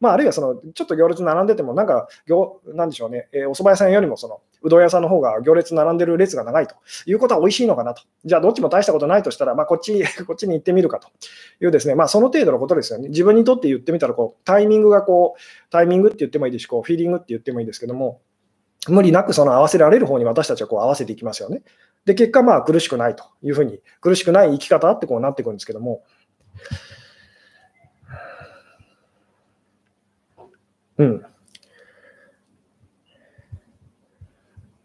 [0.01, 6.75] まあ、あるいはそのちょっと行列並んでても、なんか行、なんでしょうね、えー、お蕎麦屋さんよりもそのうどん屋さんの方が行列並んでる列が長いと
[7.07, 8.03] いうことは美味しいのかなと。
[8.25, 11.09] じゃあ、どっちも大したことないとしたら、まあ、こっち、 こっちに行ってみるかと
[11.61, 13.09] いうですね、まあ、その程度のことですよね。
[13.09, 18.21] 自分にとって言ってみたら、こう、タイミングがこう、タイミングって言ってもいいですし、こう、フィーリングって言ってもいいですけども、
[18.89, 21.63] 無理なくその合わせられる方に私たちはこう合わせていきますよね。
[22.05, 26.03] で、結果、まあ苦しくないというふうに、苦しくない生き方ってこうなっていくんですけども、
[30.99, 31.27] うん。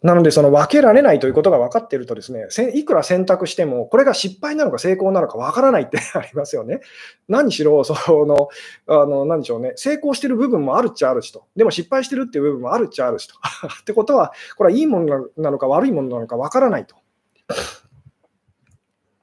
[0.02, 6.82] なので、その分けられないということが分かっているとですね、いくら選択しても、これが失敗なのか成功なのか分からないって ありますよね。
[7.28, 7.94] 何しろ、そ
[8.26, 8.50] の、
[8.88, 11.46] あの、何でしょうね、成功してる部分もあるっちゃあるしと。
[11.56, 13.36] でも失敗してるっていう部分もあるっちゃあるしと。
[13.82, 16.96] ってことは、これはいいものなのか悪いものなのか分からないと。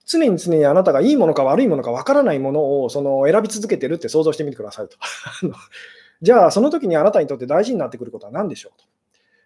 [0.07, 4.96] 常に常にあなたがいいものか悪いものか分からないものをその選び続けてるって想像してみてくださいと。
[6.23, 8.85] じゃあ、その時にあなたにとって大事になってくることは何でしょうと。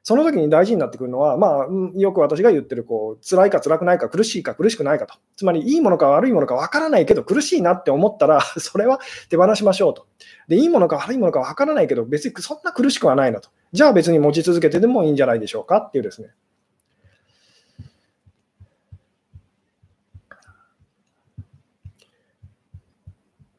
[0.04, 5.14] その時に大事になってくるのは、まあ、よく私が言ってる、こう、辛いか辛くないか、苦しいか苦しくないかと。
[5.36, 10.06] つまり、いいものか悪いものか分からないけど、苦しいなって思ったら、 それは手放しましょうと。
[10.48, 13.50] で、いいものか悪いものか分からないけど、別にそんな苦しくはないなと。
[13.72, 16.30] じゃあ別に持ち続けてでもいいんじゃないでしょうかっていうですね。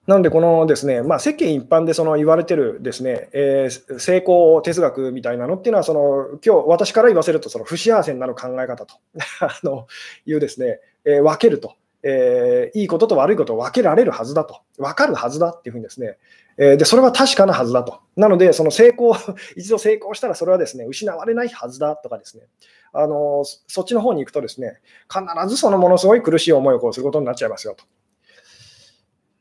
[0.05, 8.95] なので、このですね、まあ、世間一般でその言われてるですね、えー、成功哲学みたいなのっていうのは、その今日私から言わせると、その不幸せになる考え方と
[9.39, 9.87] あの
[10.25, 16.17] いうですね、えー、分けると、えー、いいことと悪いことを分けられるはずだと、分かるはずだっていうふうにですね、
[16.57, 17.99] え、でそれは確かなはずだと。
[18.15, 19.15] なので、その成功、
[19.55, 22.43] 一度成功したらそれはですね、失われないはずだとかですね、
[22.91, 24.79] あのそっちの方に行くとですね、
[25.09, 27.85] 必ずそのものすごい苦しい思いをこうすることになっちゃいますよと。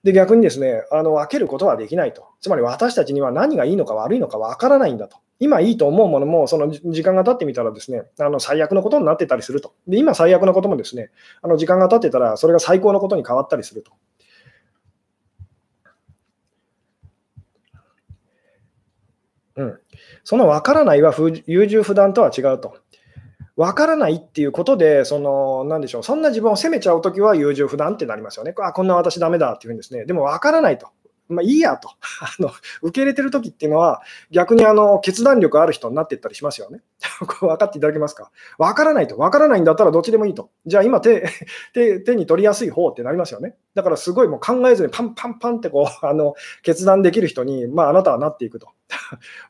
[0.03, 2.27] で、逆にですね、あの分けることはできないと。
[2.41, 5.19] つまり私たちには何がいいのか悪いのか分からないんだと。
[5.39, 9.75] 今いいと思うものも、その時間が経ってみたらですね、あの最悪のことになってたりすると。
[9.87, 13.93] で、今最悪のこともですね、あの時間が経ってたら、それが最高のことに変わったりすると。
[19.55, 19.79] うん、
[20.25, 21.15] その分からないは
[21.47, 22.79] 優柔不断とは違うと。
[23.57, 28.55] 分からないっていうことで、その、なんでしょう、そんな自分を責めちゃうときは優柔不断ってなりますよね。
[28.63, 30.05] あ、こんな私ダメだっていうんですね。
[30.05, 30.89] でも分からないと。
[31.29, 31.91] まあいいやと。
[32.21, 32.51] あの
[32.83, 36.83] 受け入れてるときっていうのは、逆にあの決断力ある人になっていったりしますよね。
[37.27, 38.31] これ分かっていただけますか？
[38.59, 39.17] 分からないと。
[39.17, 40.51] 分からないんだったらどっちでもいいと。
[40.67, 41.27] じゃあ今手
[41.73, 43.57] 手、手に取りやすい方ってなりますよね。
[43.75, 48.69] だからすごいもう考えずにパンパンパンってこう あの決断できる人に、まあ、あなたはなっていくと。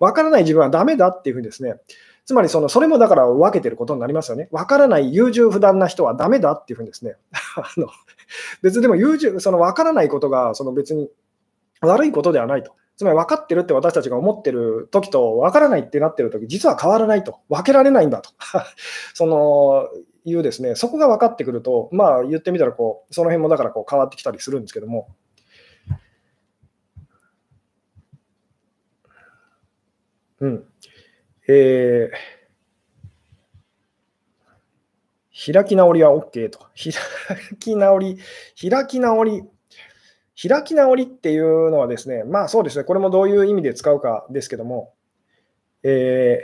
[0.01, 1.77] 分からない自分はダメだっていうふうにですね、
[2.25, 4.49] つまりその、それもだから分けてることになりますよね。
[4.53, 7.17] 分からない優柔不断な人はダメだっていうふうにですね、
[7.57, 7.89] あの
[8.63, 11.11] 別でも優柔、その分からないことがその別に
[11.81, 12.73] 悪いことではないと。
[12.97, 17.41] つまり分かってるって私たちが思ってる時と分からないってなってる時実は変わらないと。
[17.49, 18.31] 分けられないんだと。
[19.15, 19.89] その
[20.25, 25.09] いうですね、そこが分かってくると、まあ言ってみたらこう、その辺もだからこう変わってきたりするんですけども。
[30.41, 30.72] うん。
[31.55, 36.61] えー、開き直りは OK と。
[36.75, 36.95] 開
[37.59, 38.19] き直り、
[38.59, 39.43] 開き直り、
[40.49, 44.95] 開き直りっていうのはですね、まあそうですね、これもどういう意味で使うかですけども、
[45.83, 46.41] え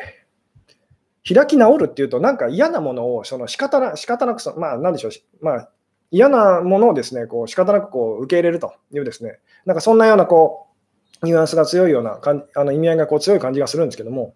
[1.24, 5.70] ー、開き直るっていうと、なんか嫌なものをその仕方な仕方なくそ、まあなんでしょう、まあ、
[6.10, 10.66] 嫌なものをですね、こう仕方なくこう受け入れるというですね、なんかそんなようなこ
[11.22, 14.34] うニュアンスが強いようなかんあの意味合いがこう強い感じがするんですけども、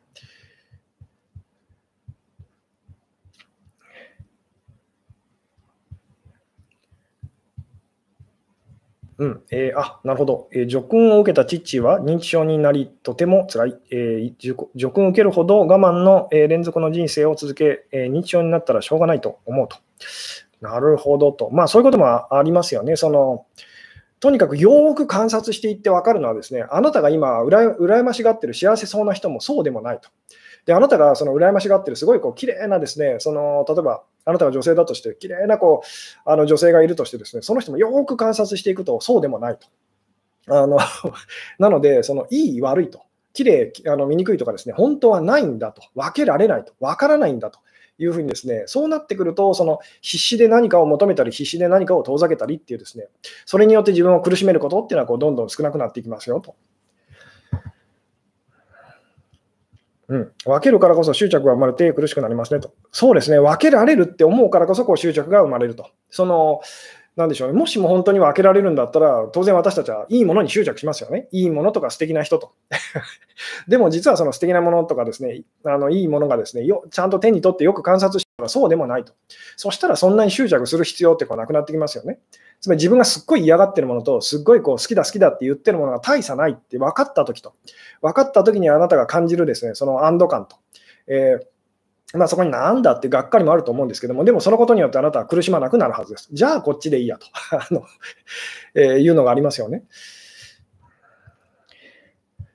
[9.22, 13.78] うん、えー、あ、なるほど、えー、叙勲を受けた父は認知症になり、とてもつらい。
[13.92, 19.76] えー、叙勲を受けるほど我慢の、えー、連続の人生を続け、え、認知症になったらしょうがないと思うと。
[20.60, 21.50] なるほどと。
[21.50, 22.96] まあ、そういうこともありますよね。
[22.96, 23.46] その
[24.18, 30.08] とにかくよく観察していって分かるのはですね、あなたが今、うら羨ましがってる幸せそうな人もそうでもないと。
[30.64, 39.66] で、あなたがその羨ましがってるすごいこう綺麗なですね、その例えばあなたが女性だとして、綺麗なこうあの女性がいるとしてですね、その人もよく観察していくと、そうでもないと。
[40.48, 40.78] あの
[41.58, 43.02] なので、そのいい、悪いと、
[43.32, 47.58] 綺麗あの醜いとかですね、本当はないんだと、分けられないと、分からないんだと
[47.98, 53.08] いうふうにですね、そうなってくると、その必死で何かを求めたり、必死で何かを遠ざけたりっていうですね、
[53.46, 56.54] それによって自分を苦しめることっていうのはこうどんどん少なくなっていきますよと。
[60.12, 62.74] うん、分けるからこそ執着が生まれて苦しくなりますねと。
[62.90, 65.90] そうですね、分けられるって思うからこそこう執着が生まれると。
[66.10, 66.60] その
[67.16, 71.28] なんでしょうね、もしも本当に分けられるんだったら、当然私たちはいいものに執着しますよね。
[71.30, 72.52] いいものとか素敵な人と。
[73.68, 79.12] でも実はその素敵なものとかですね、あのいいものがですねよ、ちゃんと手に取ってよく観察したらそうでもないと。
[79.56, 82.18] そしたらそんなに執着する必要ってこうなくなってきますよね。
[82.62, 87.54] つまり自分がすっごい嫌がってるものと、すっごいこう好きだ好きだって言ってるものが大差ないって分かったときと、
[88.00, 90.56] 分かったときにあなたが感じるですね、その安堵感と、
[91.08, 96.28] えー、まあ、そこになんだってがっかりもあると思うんですけども、でもそのことによってあなたは苦しまなくなるはずです。
[96.30, 97.82] じゃあこっちでいいやと あの、
[98.76, 99.82] えー、いうのがありますよね。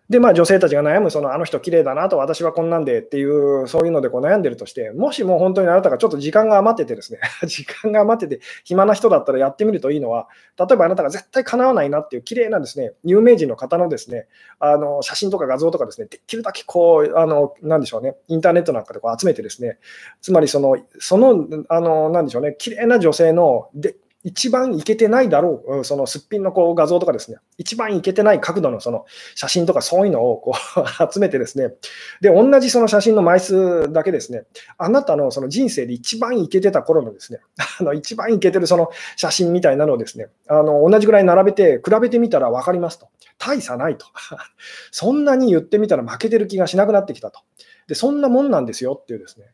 [0.09, 10.27] で、まあ、女性たちが悩む、そのあの人綺麗だなと、私はこんなんでっていう、そういうのでこう悩んでるとして、もしも本当にあなたがちょっと時間が余っててですね、 時間が余ってて、暇な人だったらやってみるといいのは、
[10.57, 14.27] 例えばあなたが絶対叶わないなっていう綺麗なですね、有名人の方のですね、
[14.59, 19.77] あの写真とか画像とかですね、できるだけこう、あの、なんでしょうね、インターネットなんかでこう集めてですね、
[20.21, 23.97] つまりその、その、あの、なんでしょうね、綺麗な女性の、で、
[24.27, 29.05] 一番いけてないだろう、そのすっぴんのこう画像とかですね、一番いけてない角度のその
[29.35, 31.75] 写真とかそういうのをこう 集めてですね、
[32.19, 34.43] で、同じその写真の枚数だけですね、
[34.77, 37.39] あなたのその人生で一番いけてた頃のですね、
[37.79, 43.07] あの一番いけてるその写真みたいなのをですね、あの同じぐらい並べて比べてみたら分かりますと。
[43.37, 44.07] 大差ないと。
[44.91, 47.39] そんなに言ってみたら負けてる気がしなくなってきたと。
[47.87, 49.45] で、そんなもんなんですよっていうですね、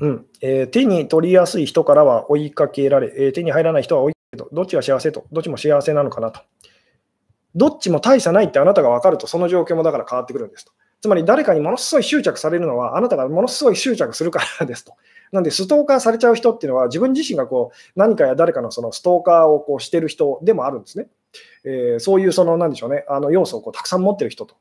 [0.00, 6.40] うんえー、手に取りやすい人からは追いかけられ、えー、手に入らない人は追いかけると、どっちが幸せと、どっちも幸せなのかなと。
[7.54, 10.72] どっちも大差ないってあなたが分かると、その状況もだから変わってくるんですと。
[11.00, 14.94] つまり誰かにものすごい執着されるのは、あなたがものすごい執着するからですと。
[15.32, 21.08] なんで、ストーカーされちゃう人っていうのは、自分自身がこう何かや誰かのそのストーカーをこうしてる人でもあるんですね。
[21.64, 24.56] えー、そういうその、なんでしょうね、あの要素をこうたくさん持ってる人と。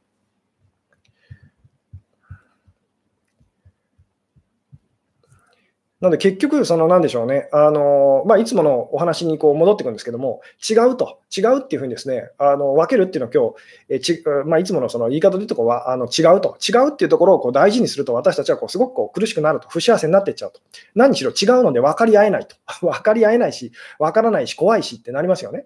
[6.01, 13.53] なので結局、そのなんでしょうね、あのまあ、いつものお話にこう戻ってくるんですけども、違うと、違うっていうふうにですね、あの分けるっていうのを今
[13.89, 20.61] 日、えちまあ、いつものその言い方で言うとこはあの違うと、違うっていうところをこう大事にすると、私たちはこうすごくこう苦しくなると、不幸せになっていっちゃうと。
[20.95, 22.55] 何しろ違うので分かり合えないと。
[22.81, 25.65] 分かり合えないし、分からないし、怖いしってなりますよね。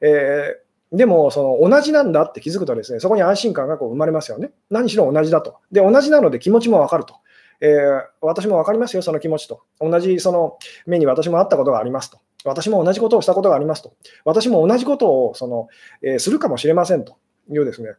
[0.00, 4.52] えー、でも、その同じなんだって気づくとですね、そこに安心感がこう生まれますよね。
[4.70, 5.56] 何しろ同じだと。
[5.70, 7.16] で、同じなので気持ちも分かると。
[7.60, 9.62] えー、私も分かりますよ、その気持ちと。
[9.80, 12.18] 同じその目に私もあったことがありますと。
[12.44, 13.94] 私も同じことをしたことがありますと。
[14.24, 15.68] 私も同じことをその、
[16.02, 17.16] えー、するかもしれませんと
[17.50, 17.94] いうですね。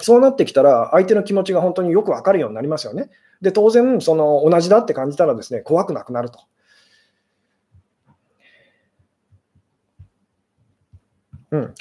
[0.00, 3.08] そうなってきたら、相手の気持ちが本当によく分かるようになりますよね。
[3.40, 6.40] で、当然、その同じだって感じたらですね、怖くなくなると。
[11.52, 11.74] うん。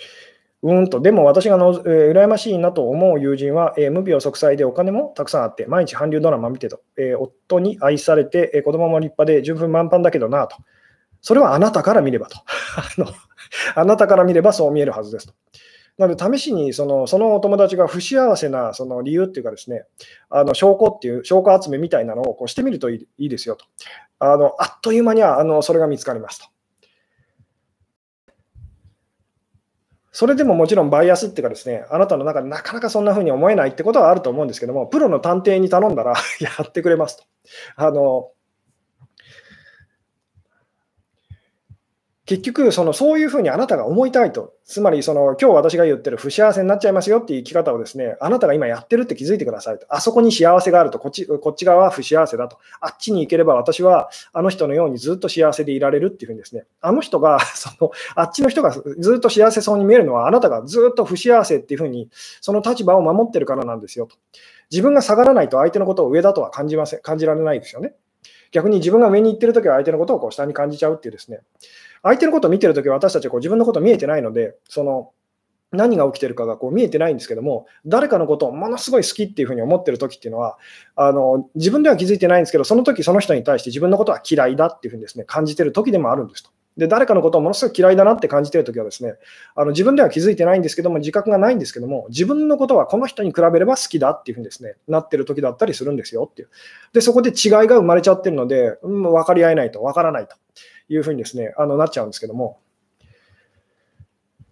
[0.64, 10.57] うんと、でも私がの、えー、羨ましいなと思う友人は、えー、無病息災でお金もたくさんあって、毎日韓流ドラマ見てと、えー、夫に愛されて、えー、子供も立派で十分満帆だけどなと。
[11.22, 12.38] それはあなたから見ればと
[12.78, 13.07] あの。
[13.76, 15.34] あなたから見ればそう見えるはずですと。
[15.97, 19.86] なので、試しにそのそのお友達が不幸せなその理由っていうかですね、
[20.30, 23.66] あの証拠っていう、証拠集めみたいなのをこうしてみるといいいいですよと。
[24.20, 26.47] あのあっという間にはあのそれが見つかりますと。
[30.12, 37.24] それでももちろんバイアスっていうかですね、あなたの中でなかなかそんな風に思えないってことはあると思うんですけども、プロの探偵に頼んだら やってくれますと。
[37.78, 38.30] あの
[42.32, 51.00] 結局その、そういうふうにあなたが思いたいと、つまりその今日私が言ってる不幸せになっちゃいますよっていう生き方をですね、あなたが今やってるって気づいてくださいと、あそこに幸せがあると。
[51.00, 62.10] こっち、こっち側は不幸せだと、あっちに行ければ私はあの人のようにずっと幸せでいられるっていうふうにですね、あの人が その、あっちの人がずっと幸せそうに見えるのは、あなたがずっと不幸せっていうふうに、
[62.40, 64.16] その立場を守ってるからなんですよと。
[64.72, 67.94] 自分が下がらないと相手のことを上だとは感じません感じられないですよね。
[68.52, 71.40] 逆に自分が上に行ってるときは相手のことをこう下に感じちゃうっていうですね、
[72.04, 75.12] 相手のことを見てるとき私たちはこう自分のこと見えてないので、その
[75.72, 80.58] 何が起きてるかがこう見えてないんですけども、誰かのことをものすごい好きっていうふうに思ってるときっていうのは
[80.95, 86.52] あの、自分では気づいてないんですけど、その時その人に対して自分のことは嫌いだっていうふうにです、ね、感じてるときでもあるんですと。
[86.78, 89.16] で誰かのことをものすごい嫌いだなって感じてるときはですね
[89.56, 96.50] あの自分では気づいてないんですけども自覚がないんですけども自分のことはこの人に比べれば好きだっていうふうにですねなってる時だったりするんですよっていう
[96.94, 100.36] でそこで違いが生まれちゃってるので、うん、分かり合えないと分からないと
[100.94, 102.60] いうふうにですね、あのなっちゃうんですけども。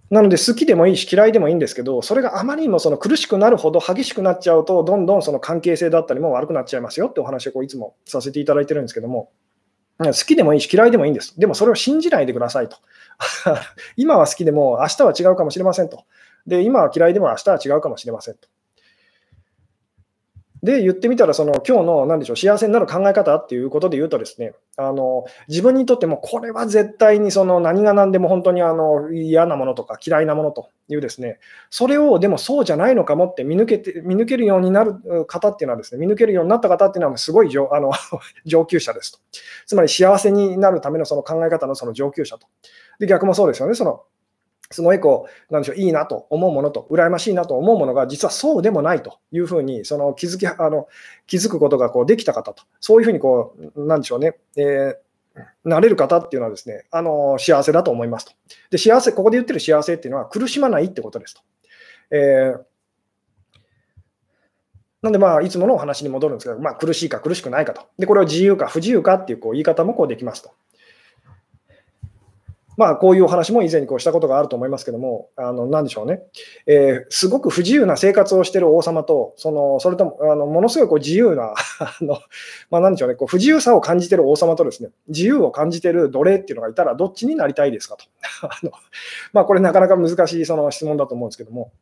[0.10, 9.30] なので好きでもいいし嫌いでもいいんですけど、それがあまりにもその苦しくなるほど激しくなっちゃうと、どんどんその関係性だったりも悪くなっちゃいますよってお話をこういつもさせていただいてるんですけども、
[10.00, 11.38] 好きでもいいし嫌いでもいいんです。
[11.40, 12.78] でもそれを信じないでくださいと。
[13.98, 16.06] 今は好きでも明日は違うかもしれませんと。
[16.48, 18.48] で、今は嫌いでも明日は違うかもしれませんと。
[20.62, 31.40] で、言ってみたら、その今日の何でしょう幸せになる考え方っていうことで言うとですね、あの自分にとってもこれは絶対にその何が何でも本当にあの嫌なものとか嫌いなものというですね、
[31.70, 37.92] それをでもそうじゃないのかもって見抜けて見抜けるようになる方っていうのはですね、見抜けるようになった方っていうのはすごい上あの
[38.46, 39.20] 上級者ですと。
[39.66, 42.48] つまり幸せになるためのその考え方のその上級者と。
[43.00, 43.76] で、逆もそうですよね。
[43.76, 44.04] その
[44.72, 50.88] すごいこう、なんでしょう、いいなと思うものと、羨ましいなと思うものが、実はそうでもないというふうに、その気づき、あの
[51.26, 58.34] 気づくことがこうできた方と、そういうふうにこう、なんでしょうね、えー、なれる方っていうのはですね、あの幸せだと思いますと。
[58.70, 61.42] で、幸せ、ここで言ってる幸せっていうのは苦しまないってことですと。
[62.12, 62.70] えー
[65.02, 67.84] なんで、まあ、いつものお話に戻るんですけど、まあ、苦しいか苦しくないかと。
[67.98, 70.52] で、これを自由か不自由かっていうこう言い方もこうできますと。
[72.80, 76.22] まあ、こういうお話も以前にこうしたことがあると思いますけども、あのなんでしょうね、
[76.66, 82.20] えー、すごく不自由な生活をしている王様と、そのそれともあのものすごいこう自由な あの、
[82.72, 88.06] まあ、なんでしょうね、こう不自由さを感じている王様とですね、自由を感じている奴隷っていうのがいたら、どっちになりたいですかと。
[88.48, 88.72] あの
[89.34, 91.74] まあ、これ、なかなか難しいその質問だと思うんですけども。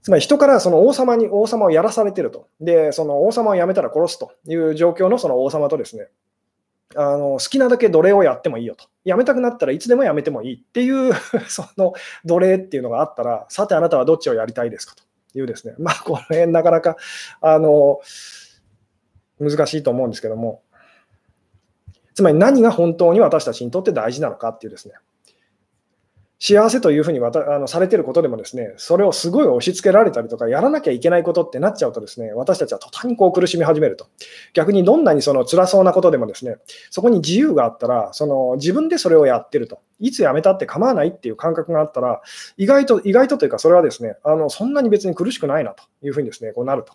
[0.00, 2.46] つまり人からその王様に王様をやらされてると。
[2.58, 6.08] で、その王様を辞めたら殺すという状況のその王様とですね、
[6.96, 8.86] あの好きなだけ奴隷をやってもいいよと。
[9.04, 11.12] 辞めたくなったらいつでも辞めてもいいっていう
[11.48, 11.92] その
[12.24, 16.96] 奴隷っていうのがあったら、さてあなたはどっちをやりたいですかというですね、まあ、この辺なかなか
[17.40, 18.00] あの
[19.38, 20.62] 難しいと思うんですけども。
[22.12, 24.94] つまり何が本当に私たちにとって大事なのかっていうですね、
[26.42, 34.08] 幸せというふうにわたあのされていることでもですね、それをすごい押し付けられたりとか、やらなきゃいけないことってなっちゃうとですね、私たちは途端にこう苦しみ始めると。
[34.54, 36.56] 逆にどんなにその辛そうなことでもですね、
[36.88, 39.80] そこに自由があったら、その自分でそれをやってると。
[39.98, 42.22] いつやめたって構わないっていう感覚があったら、
[42.56, 46.94] 意外と、意外とというか、それはですね、あのそんなに別に苦しくないなというふうにですね、こうなると。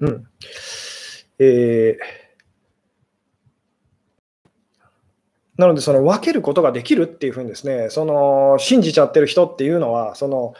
[0.00, 0.26] うん。
[1.38, 2.20] えー
[5.60, 10.54] なので、その分けることができるっていうふうにですね、その信じちゃってる人っていうのは、その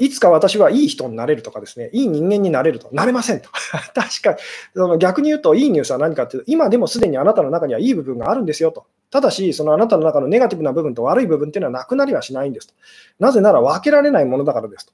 [0.00, 3.48] いつか私はいい人になれるとかですね、いい人間になれると、なれませんと。
[3.94, 4.38] 確かに、
[4.74, 8.86] その逆に言うと、いいニュースは何かっていうと、今でもすでにあなたの中にはいい部分があるんですよと。
[9.12, 12.74] ただし、そのあなたの中のネガティブな部分と悪い部分っていうのはなくなりはしないんですと。
[13.20, 14.92] なぜなら分けられないものだからですと。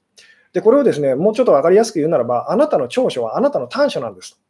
[0.57, 4.41] で、これをですね、もうちょっと分かりやすく言うならば、あなたの長所はあなたの短所なんです。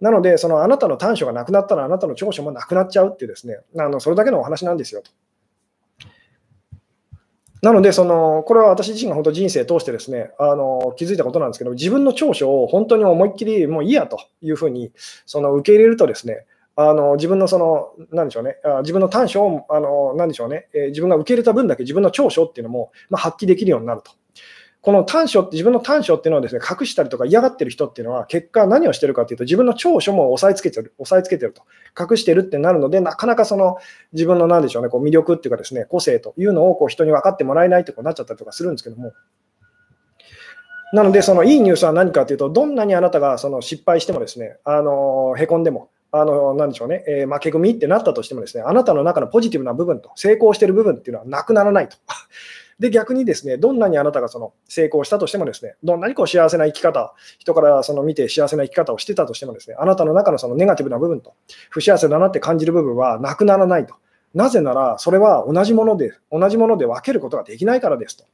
[0.00, 5.12] なので、そのあなたの短所がなくなったら、あなたの長所もなくなっちゃうっていうですね、あのそれだけのお話なんですよと。
[7.62, 14.90] なので、そのこれは私自身が本当人生通してですねあの気づいたことなんですけど、自分の長所を本当に思いっきりもういいやというふうに
[15.24, 24.10] その受け入れるとですね、あの自分のその、なんでしょうね、自分の短所を、あのなんでしょうね、え、自分が受け入れた分だけ自分の長所っていうのも、まあ、発揮できるようになると。
[24.84, 31.62] この短所って、自分の短所っていうのはですね、隠したりとか嫌がってる人っていうのは、結果何をしてるかっていうと、自分の長所も押さえつけてる、押さえつけてると。
[31.98, 33.78] 隠してるってなるので、なかなかその
[34.12, 39.14] 自分の何でしょうね、こう魅力っていうかですね、個性というのをこう人に分かってもらえないってこうなっちゃったりとかするんですけども。
[40.92, 51.96] なので、そのいいニュースは何かというと、どんなにあなたがその失敗してもですね、あのへこんでも、あのなんでしょうね、えー、負け組ってなったとしてもですね、あなたの中のポジティブな部分と成功してる部分っていうのはなくならないと。
[52.78, 61.34] で、逆にですね、どんなにあなたがその成功したとしてもですね、どんなにこう幸せな生き方、人からその見て幸せな生き方をしてたとしてもですね、あなたの中のそのネガティブな部分と、
[61.70, 63.94] 不幸せだなって感じる部分はなくならないと。
[64.34, 68.24] なぜなら、それは同じもので、同じもので分けることができないからですと。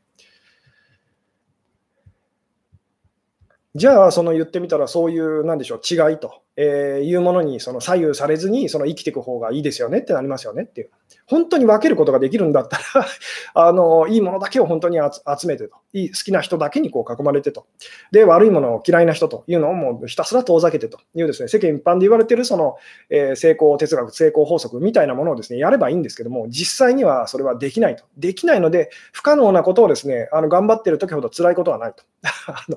[3.74, 10.90] じゃあ、その言ってみたら、そういう、なんでしょう、違いと、えいうものにその左右されずに、その生きていく方がいいですよねってなりますよねっていう。
[11.26, 13.06] 本当に分けることができるんだったら
[13.54, 17.66] あの、いいものだけを本当に集めてと、いい好きな人だけにこう囲まれてと、
[18.10, 22.76] で、悪いものを嫌いな人というのをもうひたすら遠ざけてというですね、世間一般で言われているその、
[23.10, 28.04] えー、成功哲学、成功法則みたいなものをですね、やればいいんですけども、実際にはそれはできないと。
[28.16, 32.02] できないので、不可能なことをですね、あの頑張ってる時ほど辛いことはないと。
[32.48, 32.76] あの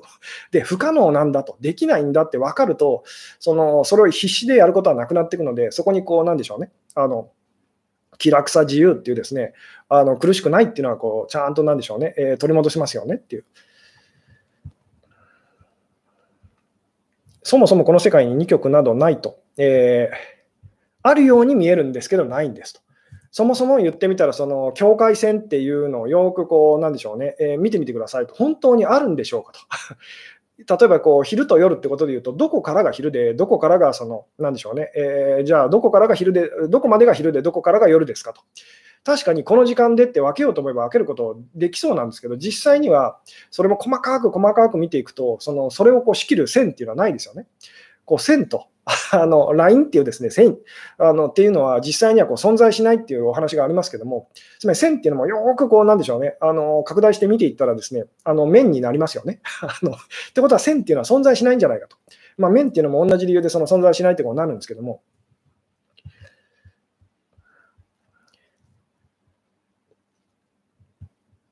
[0.52, 3.02] で、不可能なんだと、できないんだって分かると、
[3.40, 6.70] そのそれを必死でやることはなくなっていくので、そこにこう、なんでしょうね。
[6.94, 7.30] あの
[8.18, 9.52] 気楽さ自由っていうですね、
[9.88, 13.44] あの苦しくないっていうのはこう、ちゃんとなんでしょうね、えー、取り戻しますよねっていう。
[17.42, 20.16] そもそもこの世界に2極などないと、えー、
[21.02, 22.80] あるように見えるんですけど、ないんですと。
[23.30, 29.58] そもそも言ってみたら、その境界線っていうのをよくこう、なんでしょうね、えー、見てみてくださいと、本当にあるんでしょうかと。
[30.58, 38.42] 例えばこう昼と夜ってことで言うと、どこからが昼で、どこからがその、なんでしょうね、えー、じゃあどこからが昼で、どこまでが昼で、どこからが夜ですかと。
[39.04, 43.18] 確かにこの時間でって分けようと思えば分けることできそうなんですけど、実際には
[43.50, 47.46] それも細かく細かく見ていくと、そのそれをこう仕切る線っていうのはないですよね。
[48.04, 48.68] こう線と
[49.12, 50.58] あの LINE っていうですね線
[50.98, 54.28] あのっていうのは実際にはこう存在しないっていうお話がありますけども、
[54.58, 59.40] つまり線っていうのもよくこうなんでしょうね、あの拡大して見ていったらですね、あの面になりますよね。
[59.62, 59.94] あのっ
[60.34, 61.96] てことは線っていうのは存在しないんじゃないかと。
[62.36, 65.02] まあ、面っていうのも同じ理由でその存在しないってことになるんですけども。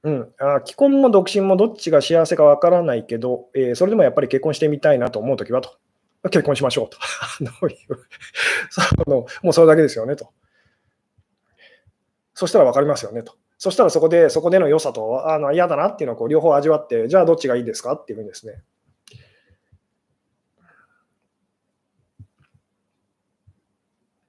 [0.04, 5.76] うん、あ既婚も独身もどっちが幸せかわからないけど、えー、それでもやっぱり結婚してみたいなと思うときはと。
[6.30, 6.98] 結婚しましょうと。
[8.70, 10.30] そのもうそれだけですよねと。
[12.34, 13.34] そしたら分かりますよねと。
[13.58, 18.62] そしたらそこで、そこでの良さとあの嫌だなっていうのをこう両方味わって、じゃあどっちがいいですかっていうふうにですね。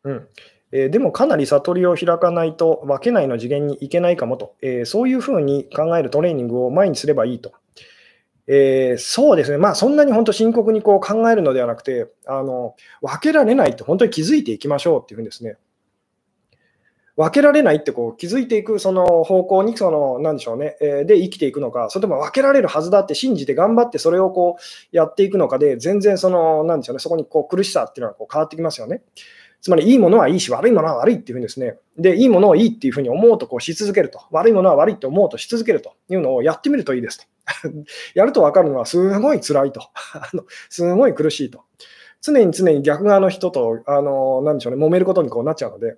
[0.03, 0.27] うん
[0.71, 7.53] えー、でもかなり悟りを開かないと分けないの次元に行けないかもと、えー、そういうふうに考えるトレーニングを前にすればいいと。
[8.47, 15.57] えー、そうですね、まあ、そんなに本当深刻にこう考えるのではなくてあの、分けられないって本当に気づいていきましょうっていうふうにですね、
[17.15, 29.03] 分けられないってこう気づいていくその方向にその、なんでしょうね、えー、で生きていくのか、それとも分けられるはずだって信じて頑張ってそれをこうやっていくのかで、全然その、なんでしょうね、そこにこう苦しさっていうのはこう変わってきますよね。
[29.63, 37.25] つまり、いいものはいいし、悪いものは悪いっていうふうにですね、で、いいものをいいっていうふうに思うとこうし続けると、悪いものは悪いって思うとし続けるというのをやってみるといいですと。
[38.13, 39.79] やると分かるのは、すごい辛いと。
[40.13, 41.61] あのすごい苦しいと。
[42.21, 45.95] 常に常に逆側の人と、あの、なんでしょうね、揉めることにこうなっちゃうので、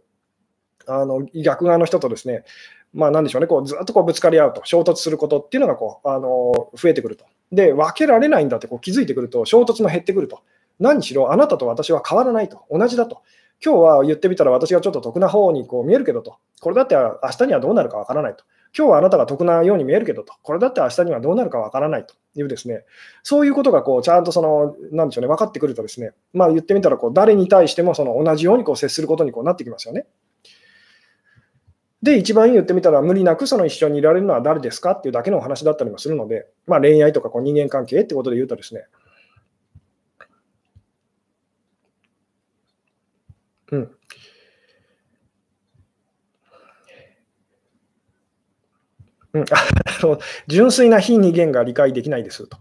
[0.86, 2.44] あの逆側の人とですね、
[2.94, 7.26] まあ、なんでしょうね、こうずっとこうぶつかり合うと、衝突することっていうのがこうあの増えてくると。
[7.52, 10.42] で、分けられないんだってこう気づいてくると、衝突も減ってくると。
[10.80, 13.24] 何しろ、あなたと私は変わらないと、同じだと。
[13.64, 18.44] 今日は言ってみたら私がちょっと得な方にこう見えるけどと、これだって明日にはどうなるかわからないと。
[18.78, 22.14] 今日はあなたが得なように見えるけどと、これだって明日にはどうなるかわからないと。
[22.38, 22.84] いうですね、
[23.24, 30.06] そういうことがこうちゃんとその、なんでしょうね、分かってくるとですね、まあ言ってみたらこう誰に対してもその同じようにこう接することにこうなってきますよね。
[32.02, 38.86] で、一番言ってみたら、無理なくその一緒にいられるのは誰ですかっていうだけのお話だったりもするので、まあ、恋愛とかこう人間関係ってことで言うとですね、
[43.72, 43.92] うん。
[49.34, 49.46] うん、
[50.48, 52.58] 純粋な非二元が理解できないですと。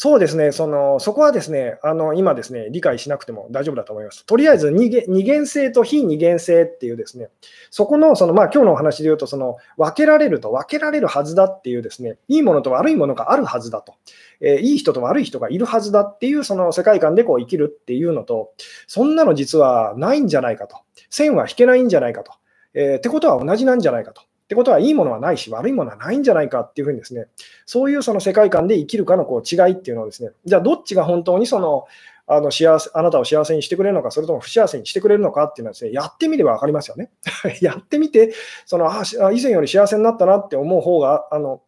[0.00, 4.24] そうですね、そのそこはですね、あの今ですね、理解しなくても大丈夫だと思います。
[4.26, 7.30] とりあえず二元二元性と非二元性っていうですね、
[7.72, 13.94] そこの、そのまあ今日のお話で言うと、その分けられると分けられるはずだっていうですね、いいものと悪いものがあるはずだと、
[14.40, 18.52] えー、いい人と悪い人がいるはずだっていうその世界観でこう生きるっていうのと、
[18.86, 20.76] そんなの実はないんじゃないかと、
[21.10, 22.30] 線は引けないんじゃないかと、
[22.72, 24.22] えー、ってことは同じなんじゃないかと。
[24.48, 27.26] ってことは、いいものはないし、悪いものはないんじゃないかっていうふうにですね、
[27.66, 31.84] そういうその世界観で生きるかのこう違いっていうのをですね、じゃあどっちが本当にその、
[32.26, 37.10] あの幸せあなたを幸せにしてくれるのか、それとも不幸せにしてくれるのかっていうのはですね、やってみれば分かりますよね。
[37.60, 38.32] やってみて、
[38.64, 41.60] そのあ以前より幸せになったなって思う方が、あの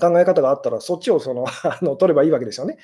[0.00, 2.78] 考え方があったら、そっちをその あの取ればいいわけですよね。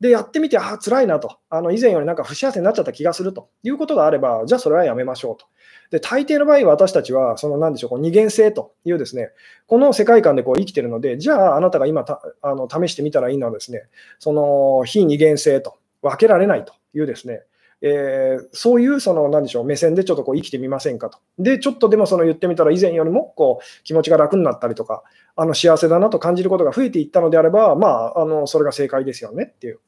[0.00, 5.46] で、やってみて、ああ、辛いなと、あの以前よりなんか不幸せになっちゃった気がするということがあれば、じゃあそれはやめましょうと。
[5.90, 9.30] で、大抵の場合、私たちは、その、なんでしょう、こう二元性というですね、
[9.66, 13.84] この世界観でこう生きてるので、じゃあ、あなたが今たあの試してみたらいいのはですね、
[14.18, 17.42] その非二元性と分けられないというですね、
[17.80, 21.18] えー、そういうその、なんでしょう、目線でちょっとこう生きてみませんかと。
[21.38, 25.02] で、ちょっとでもその言ってみたら、以前よりもこう気持ちが楽になったりとか、
[25.36, 29.80] あの幸せだなと感じることが増えていったのであれば、まあ、あのそれが正解ですよねっていう。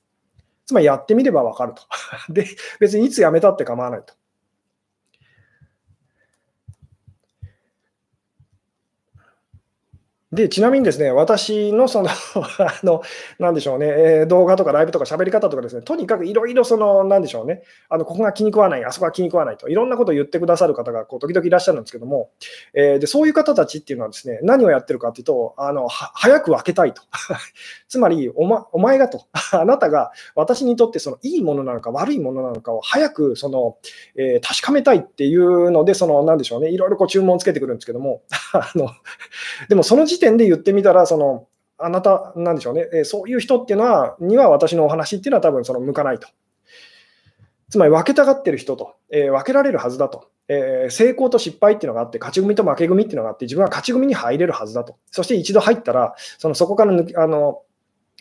[0.70, 1.82] つまりやってみればわかると。
[2.32, 2.46] で、
[2.78, 4.14] 別にいつ辞めたって構わないと。
[10.33, 12.09] で、ちなみにですね、私のその
[12.61, 13.03] あの、
[13.41, 22.31] なんでしょうね、えー、動画とかライブとか喋り方とかですね、とにかくいろいろその、なんでしょうね、あの、ここが気に食わない、あそこが気に食わないと、いろんなことを言ってくださる方がこう時々いらっしゃるんですけども、
[22.74, 27.03] えー、で、そういう方たちっていうのはですね、何をやってるかというと、あの、早く分けたいと。
[27.89, 33.78] つまりお、ま、お前がと、 あなたが私にとってそのいいものなのか悪いものなのかを早くその、
[34.14, 38.22] えー、確かめたいっていうので、その、なんでしょうね、いろいろこう注文をつけてくるんですけども、
[38.53, 38.91] あの、
[39.68, 41.46] でもその時時点で言ってみたら、その
[41.78, 46.28] あなた、なんでしょうね、えそういう人っていうのは、には私のお話っていうのは多分その向かないと。
[47.70, 54.96] つまり分けたがってる人と、えー、分けられるはずだと、えー、成功と失敗っていうのがあって、勝ち組と負け組っていうのがあって、自分は勝ち組に入れるはずだと。
[55.10, 57.62] そして一度入ったら、そのそこから抜あの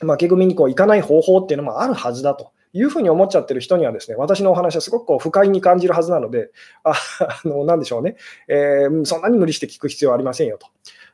[0.01, 2.51] 負け組にこう行かない方法っていうのもあるはずだと。
[2.71, 6.51] いうふうに思っちゃってる人にはですね、私のお話はすごくこう不快に感じるはずなので、
[6.83, 8.15] ああの、なんでしょうね、
[8.47, 10.67] えー、そんなに無理して聞く必要はありませんよと。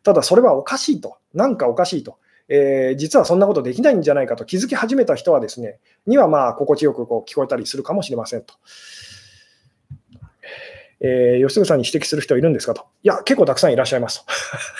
[0.06, 2.20] ただそれはおかしいと、なんかおかしいと。
[2.48, 8.54] えー、実はそんなことできないんじゃないかと気づき始めた人はですね、にはまあ心地よくこう聞こえたりするかもしれませんと。
[11.02, 12.86] えー、吉純さんに指摘する人いるんですかと。
[13.02, 14.26] いや、結構たくさんいらっしゃいますと。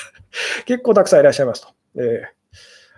[0.66, 1.70] 結構たくさんいらっしゃいますと。
[1.96, 2.45] えー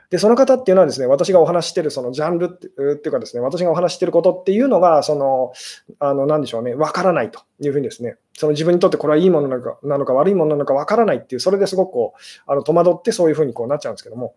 [0.09, 5.51] で、その方っていうのはですね、私がお話してるそのジャンルっていうかですね、私がお話してることっていうのが、その、
[5.99, 14.35] あの、なんでしょうね、わからないというふうにですね、その自分にとってこれはいいものなのかなのか悪いものなのかわからないっていう、それですごくこう、あの戸惑ってそういうふうにこうなっちゃうんですけども、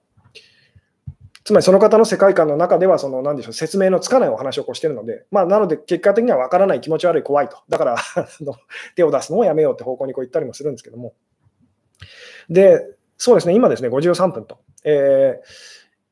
[1.45, 7.59] つまりその方の世界観の中では、その、なんでしょう、説明のつかないお話をこうしてるので、まあ、なので結果的にはわからない、気持ち悪い、怖いと。
[7.69, 7.97] だから
[8.95, 11.15] 手を出すのをやめようって方向にこう言ったりもするんですけども。
[12.49, 12.87] で、
[13.23, 14.61] そうですね、今ですね、53分と。
[14.83, 15.43] え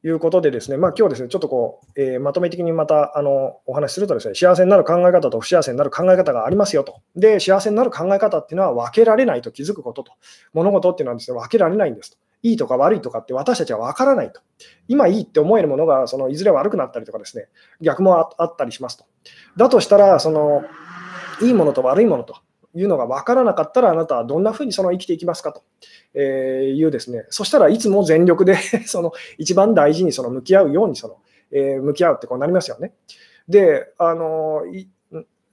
[0.04, 7.00] ー、いうことでですね、まあ、今日ですね、ちょっとこう、えー、まとめ的にまたあのお話しするとですね、幸せになる考え方と不幸せになる考え方がありますよと。
[7.16, 10.12] で、幸せになる考え方っていうのは分けられないと気づくことと。
[10.52, 12.18] 物事っていうのはですね、分けられないんですと。
[12.42, 14.42] いいとか悪いとかって私たちは分からないと。
[14.86, 17.48] 今いいって思えるものがそのいずれ悪くなったりとかですね、
[17.80, 19.06] 逆もあったりしますと。
[19.56, 20.62] だとしたら、その
[21.40, 22.36] いいものと悪いものと
[22.78, 25.62] いうのが分からなかったら、あなたはどんなふうにその生きていきますかと、
[26.18, 28.56] いうですね、そしたらいつも全力で
[28.86, 31.16] その一番大事にその向き合うようにその、
[31.50, 32.92] え向き合うってこうなりますよね。
[33.48, 34.62] で、あの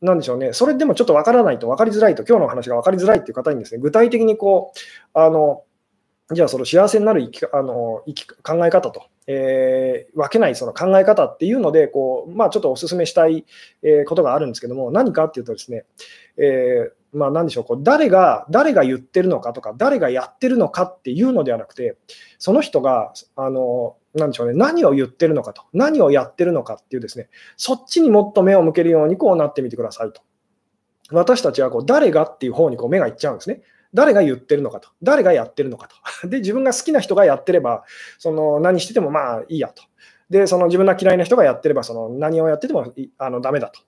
[0.01, 4.79] なんでしょうね、それでもちょっと分からないと、分かりづらいと、今日の話が分かりづらいっていう方にですね、具体的にこう、
[5.13, 5.63] あの
[6.31, 13.45] じゃあその幸せになる生きあの生き考え方と、えー、分けないその考え方っていうので、こうまあ、ちょっとお勧めしたい、
[13.81, 15.85] えことがあるんですけども、何かっていうとですね、
[16.37, 21.97] えー、まあ、何でしょうこう誰が、誰が言ってるのかとか、誰がやってるのかっていうのではなくて、
[22.37, 30.21] その人が、あの何でしょうね、何を言ってるのかと、何をやってるのかっていうですね、そっちにもっと目を向けるようにこうなってみてくださいと。
[31.11, 33.61] 私たちはこう誰がっていう方にこう目がいっちゃうんですね。
[33.95, 35.87] 誰が言ってるのかと、誰がやってるのか
[36.21, 36.27] と。
[36.27, 37.85] で、自分が好きな人がやってれば、
[38.19, 39.83] その何しててもまあいいやと。
[40.29, 43.79] で、その自分が嫌いな人がやってれば、その何をやっててもあのダメだと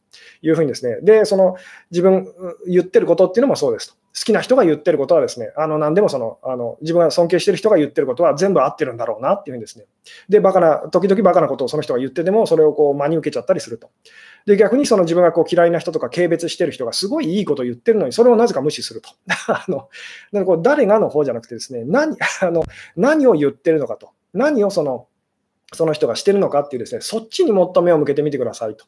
[0.42, 1.56] いうふうにですね、で、その
[1.90, 2.28] 自分
[2.68, 3.96] 言ってることっていうのもそうですと。
[4.18, 9.86] 好きな人が言ってることはですね、あの何でもそのあの自分が尊敬してる人が言ってることは全部合ってるんだろうなっていうふうにですね、
[10.28, 13.90] で、バカな、時々バカなことをその人が言ってても、それをこう真に受けちゃったりすると。
[14.48, 19.10] で、逆にその自分がこう嫌いな人とか軽蔑してる人がすごいいいことを言ってるのに、それをなぜか無視すると。
[19.54, 19.90] あの
[20.32, 22.64] なんかこう誰がの方じゃなくてですね、何あの
[22.96, 24.12] 何を言ってるのかと。
[24.34, 25.08] 何をその
[25.74, 28.86] その人がしてるのかっていうですね、そっちにもっと目を向けてみてくださいと。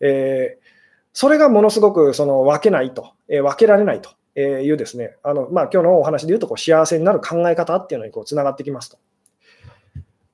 [0.00, 0.64] えー、
[1.12, 4.10] それがものすごくその分けないと、えー、分けられないと
[4.40, 8.98] いうですね、あのまあ、今日のお話で言うとこう幸せになる考え方っていうのにこうつながってきますと。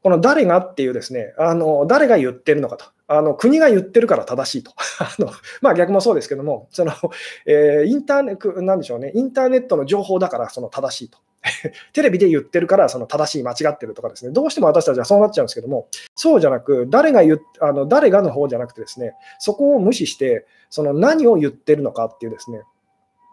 [0.03, 2.87] この誰がっていうですね、あの誰が言ってるのかと。
[3.07, 4.73] あの国が言ってるから正しいと。
[5.01, 6.93] あのまあ、逆もそうですけども、その
[7.45, 11.19] え、インターネット、なんでしょうね、インターネットの情報だからその正しいと。
[11.93, 22.63] テレビで言ってるからその正しい、間違ってるとかですね、どうしても私たちはそうなっちゃうんですけども、そうじゃなく、誰が言あの誰がの方じゃなくてですね、そこを無視して、その何を言ってるのかっていうですね、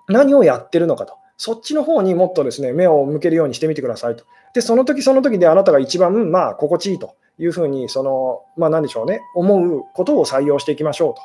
[0.08, 1.16] 何をやってるのかと。
[1.40, 4.26] そっちの方にもっとですね、目を向けるようにしてみてくださいと。
[4.54, 11.22] で、その時その時であなたが一番、まあ、心地いいというふうに、その、まあ、何でしょうね、思うことを採用していきましょうと。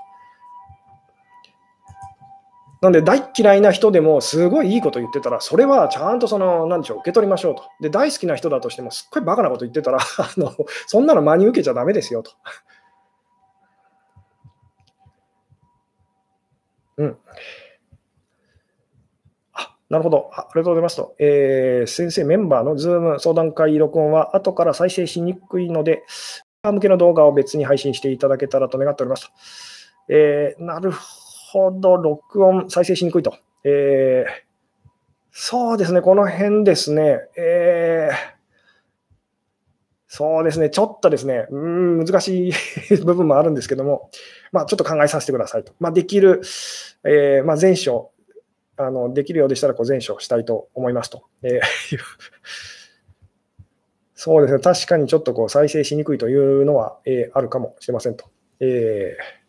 [2.83, 7.63] なんで、大嫌いな人でもすごいいいこと言ってたら、それはちゃんとその、なんでしょう、受け取りましょうと。
[7.81, 10.53] で、大好きな人だとしても、すっごいバカなこと言ってたら、 あの
[10.89, 12.33] そんなの真に受けちゃだめですよと。
[16.99, 17.17] うん。
[19.53, 20.31] あ、なるほど。
[20.33, 21.15] あありがとうございますと。
[21.21, 26.03] えー、先生、メンバーのズーム相談会録音は後から再生しにくいので、
[26.65, 29.33] 向けの動画を別に配信していただけたらと願っておりますと。
[30.09, 31.22] えー、なるほど。
[31.53, 33.37] ほど録音、再生しにくいと。
[33.65, 34.31] えー、
[35.31, 38.15] そうですね、この辺ですね、えー、
[40.09, 42.53] そうですね、ちょっとですね、うん難しい
[43.05, 44.11] 部分もあるんですけども、
[44.51, 45.75] まあ、ちょっと考えさせてくださいと。
[45.79, 46.41] まあ、できる、
[47.05, 48.13] えー、まあ、前書
[48.79, 51.25] あの、できるようでしたらこう前書したいと思いますと。
[51.43, 51.61] えー
[54.15, 58.27] そうですね、確かにちょっとこう再生しにくいというのは、えー、あるかもしれませんと。
[58.61, 59.42] えー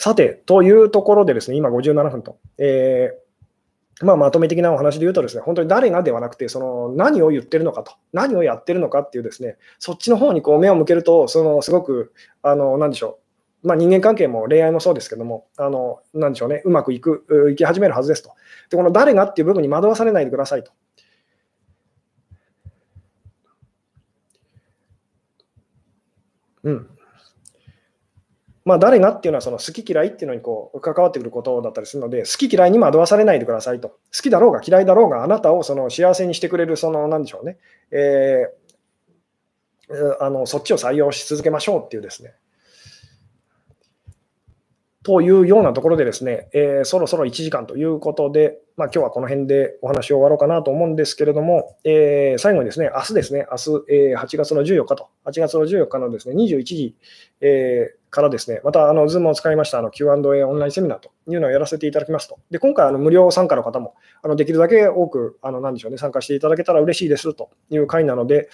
[0.00, 2.38] さて、というところでですね、今57分と。
[2.56, 13.18] えーまあ、まとめ的なお話で言うとですね、本当に誰がではなくて、その何を言ってるのかと、何をやってるのかっていうですね、そっちの方にこう目を向けると、そのすごく、あの、なんでしょ
[13.62, 18.30] う、まあ、人間関係も恋愛もそうですけども、あの、なんでしょうね、うまくいく、いき始めるはずですと。
[18.70, 20.72] で、この誰がっていう部分に惑わされないでくださいと。
[26.62, 26.99] うん。
[28.64, 33.88] まあ、誰がっていうのはその好き嫌いっていうのにこう関わってくることだったりするので、好き嫌いに惑わされないでくださいと。
[33.88, 37.58] 好きだろうが嫌いだろうがあなたをその幸せにしてくれる、その、なんでしょうね、
[37.90, 42.34] えー、あのそっちを採用し続けましょうっていうですね、
[45.02, 56.94] というようなところでですね、えー、そろそろ1時間ということで、まあ、今日はこの辺でお話を終わろうかなと思うんですけれども、えー、最後にですね、明日ですね、明日、えー、8月の14日と、8月の14日のですね、21時、
[57.40, 62.38] えー、からですね、また、あの、Zoom を使いましたあの Q&A オンラインセミナーというのをやらせていただきますと。
[62.50, 68.48] で、今回、あの、無料参加の方も、あの、できるだけ多く、あの、なんでしょうね、参加していただけたら嬉しいですという回なので、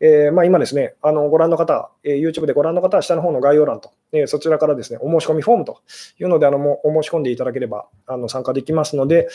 [0.00, 5.82] えー、まあ、今ですね、あの、ご覧の方、えー、YouTube でご覧の方は下の方の概要欄と、えー、そちらからですね、お申し込みフォームと
[6.18, 9.28] いうので、あの、もお申し込んでいただければ、あの、参加できますので、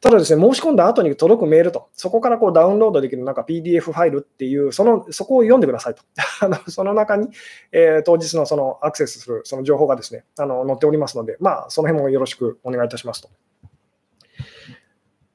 [0.00, 6.02] ただですね、申し込んだ後に届くメールと、そこからこうダウンロードできるなんか PDF ファイルっていう、その、そこを読んでくださいと。
[6.40, 7.28] あのその中に、
[7.72, 13.28] えー、当日のそのアクセスするその情報がですね、あの載っておりますので、まあ、その辺もよろしくお願いいたしますと。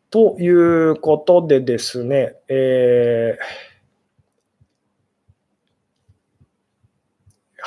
[0.09, 3.76] ということでですね、えー、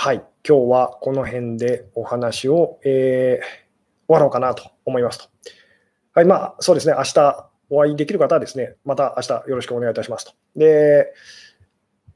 [0.03, 5.25] はい、今日はこの辺でお話を、えー、終わろうかなと思いますと。
[6.15, 10.33] はい、まあ、そうですね、明日お会いできる方はですね、また明日よろしくお願いいたしますと。
[10.57, 11.13] で、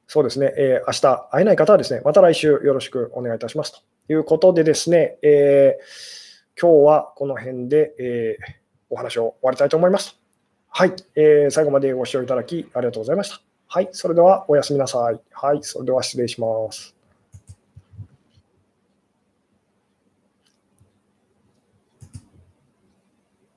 [0.07, 5.85] そうですね、えー、明日会えない方はですね、また来週よろしくお願いいたしますということでですね、えー
[6.59, 8.55] 今日はこの辺で、えー、
[8.89, 10.19] お話を終わりたいと思います。
[10.71, 13.43] はい、えー、最後までご視聴いただきありがとうございました。
[13.67, 15.21] はい、それではおやすみなさい。
[15.33, 16.95] はい、それでは失礼します。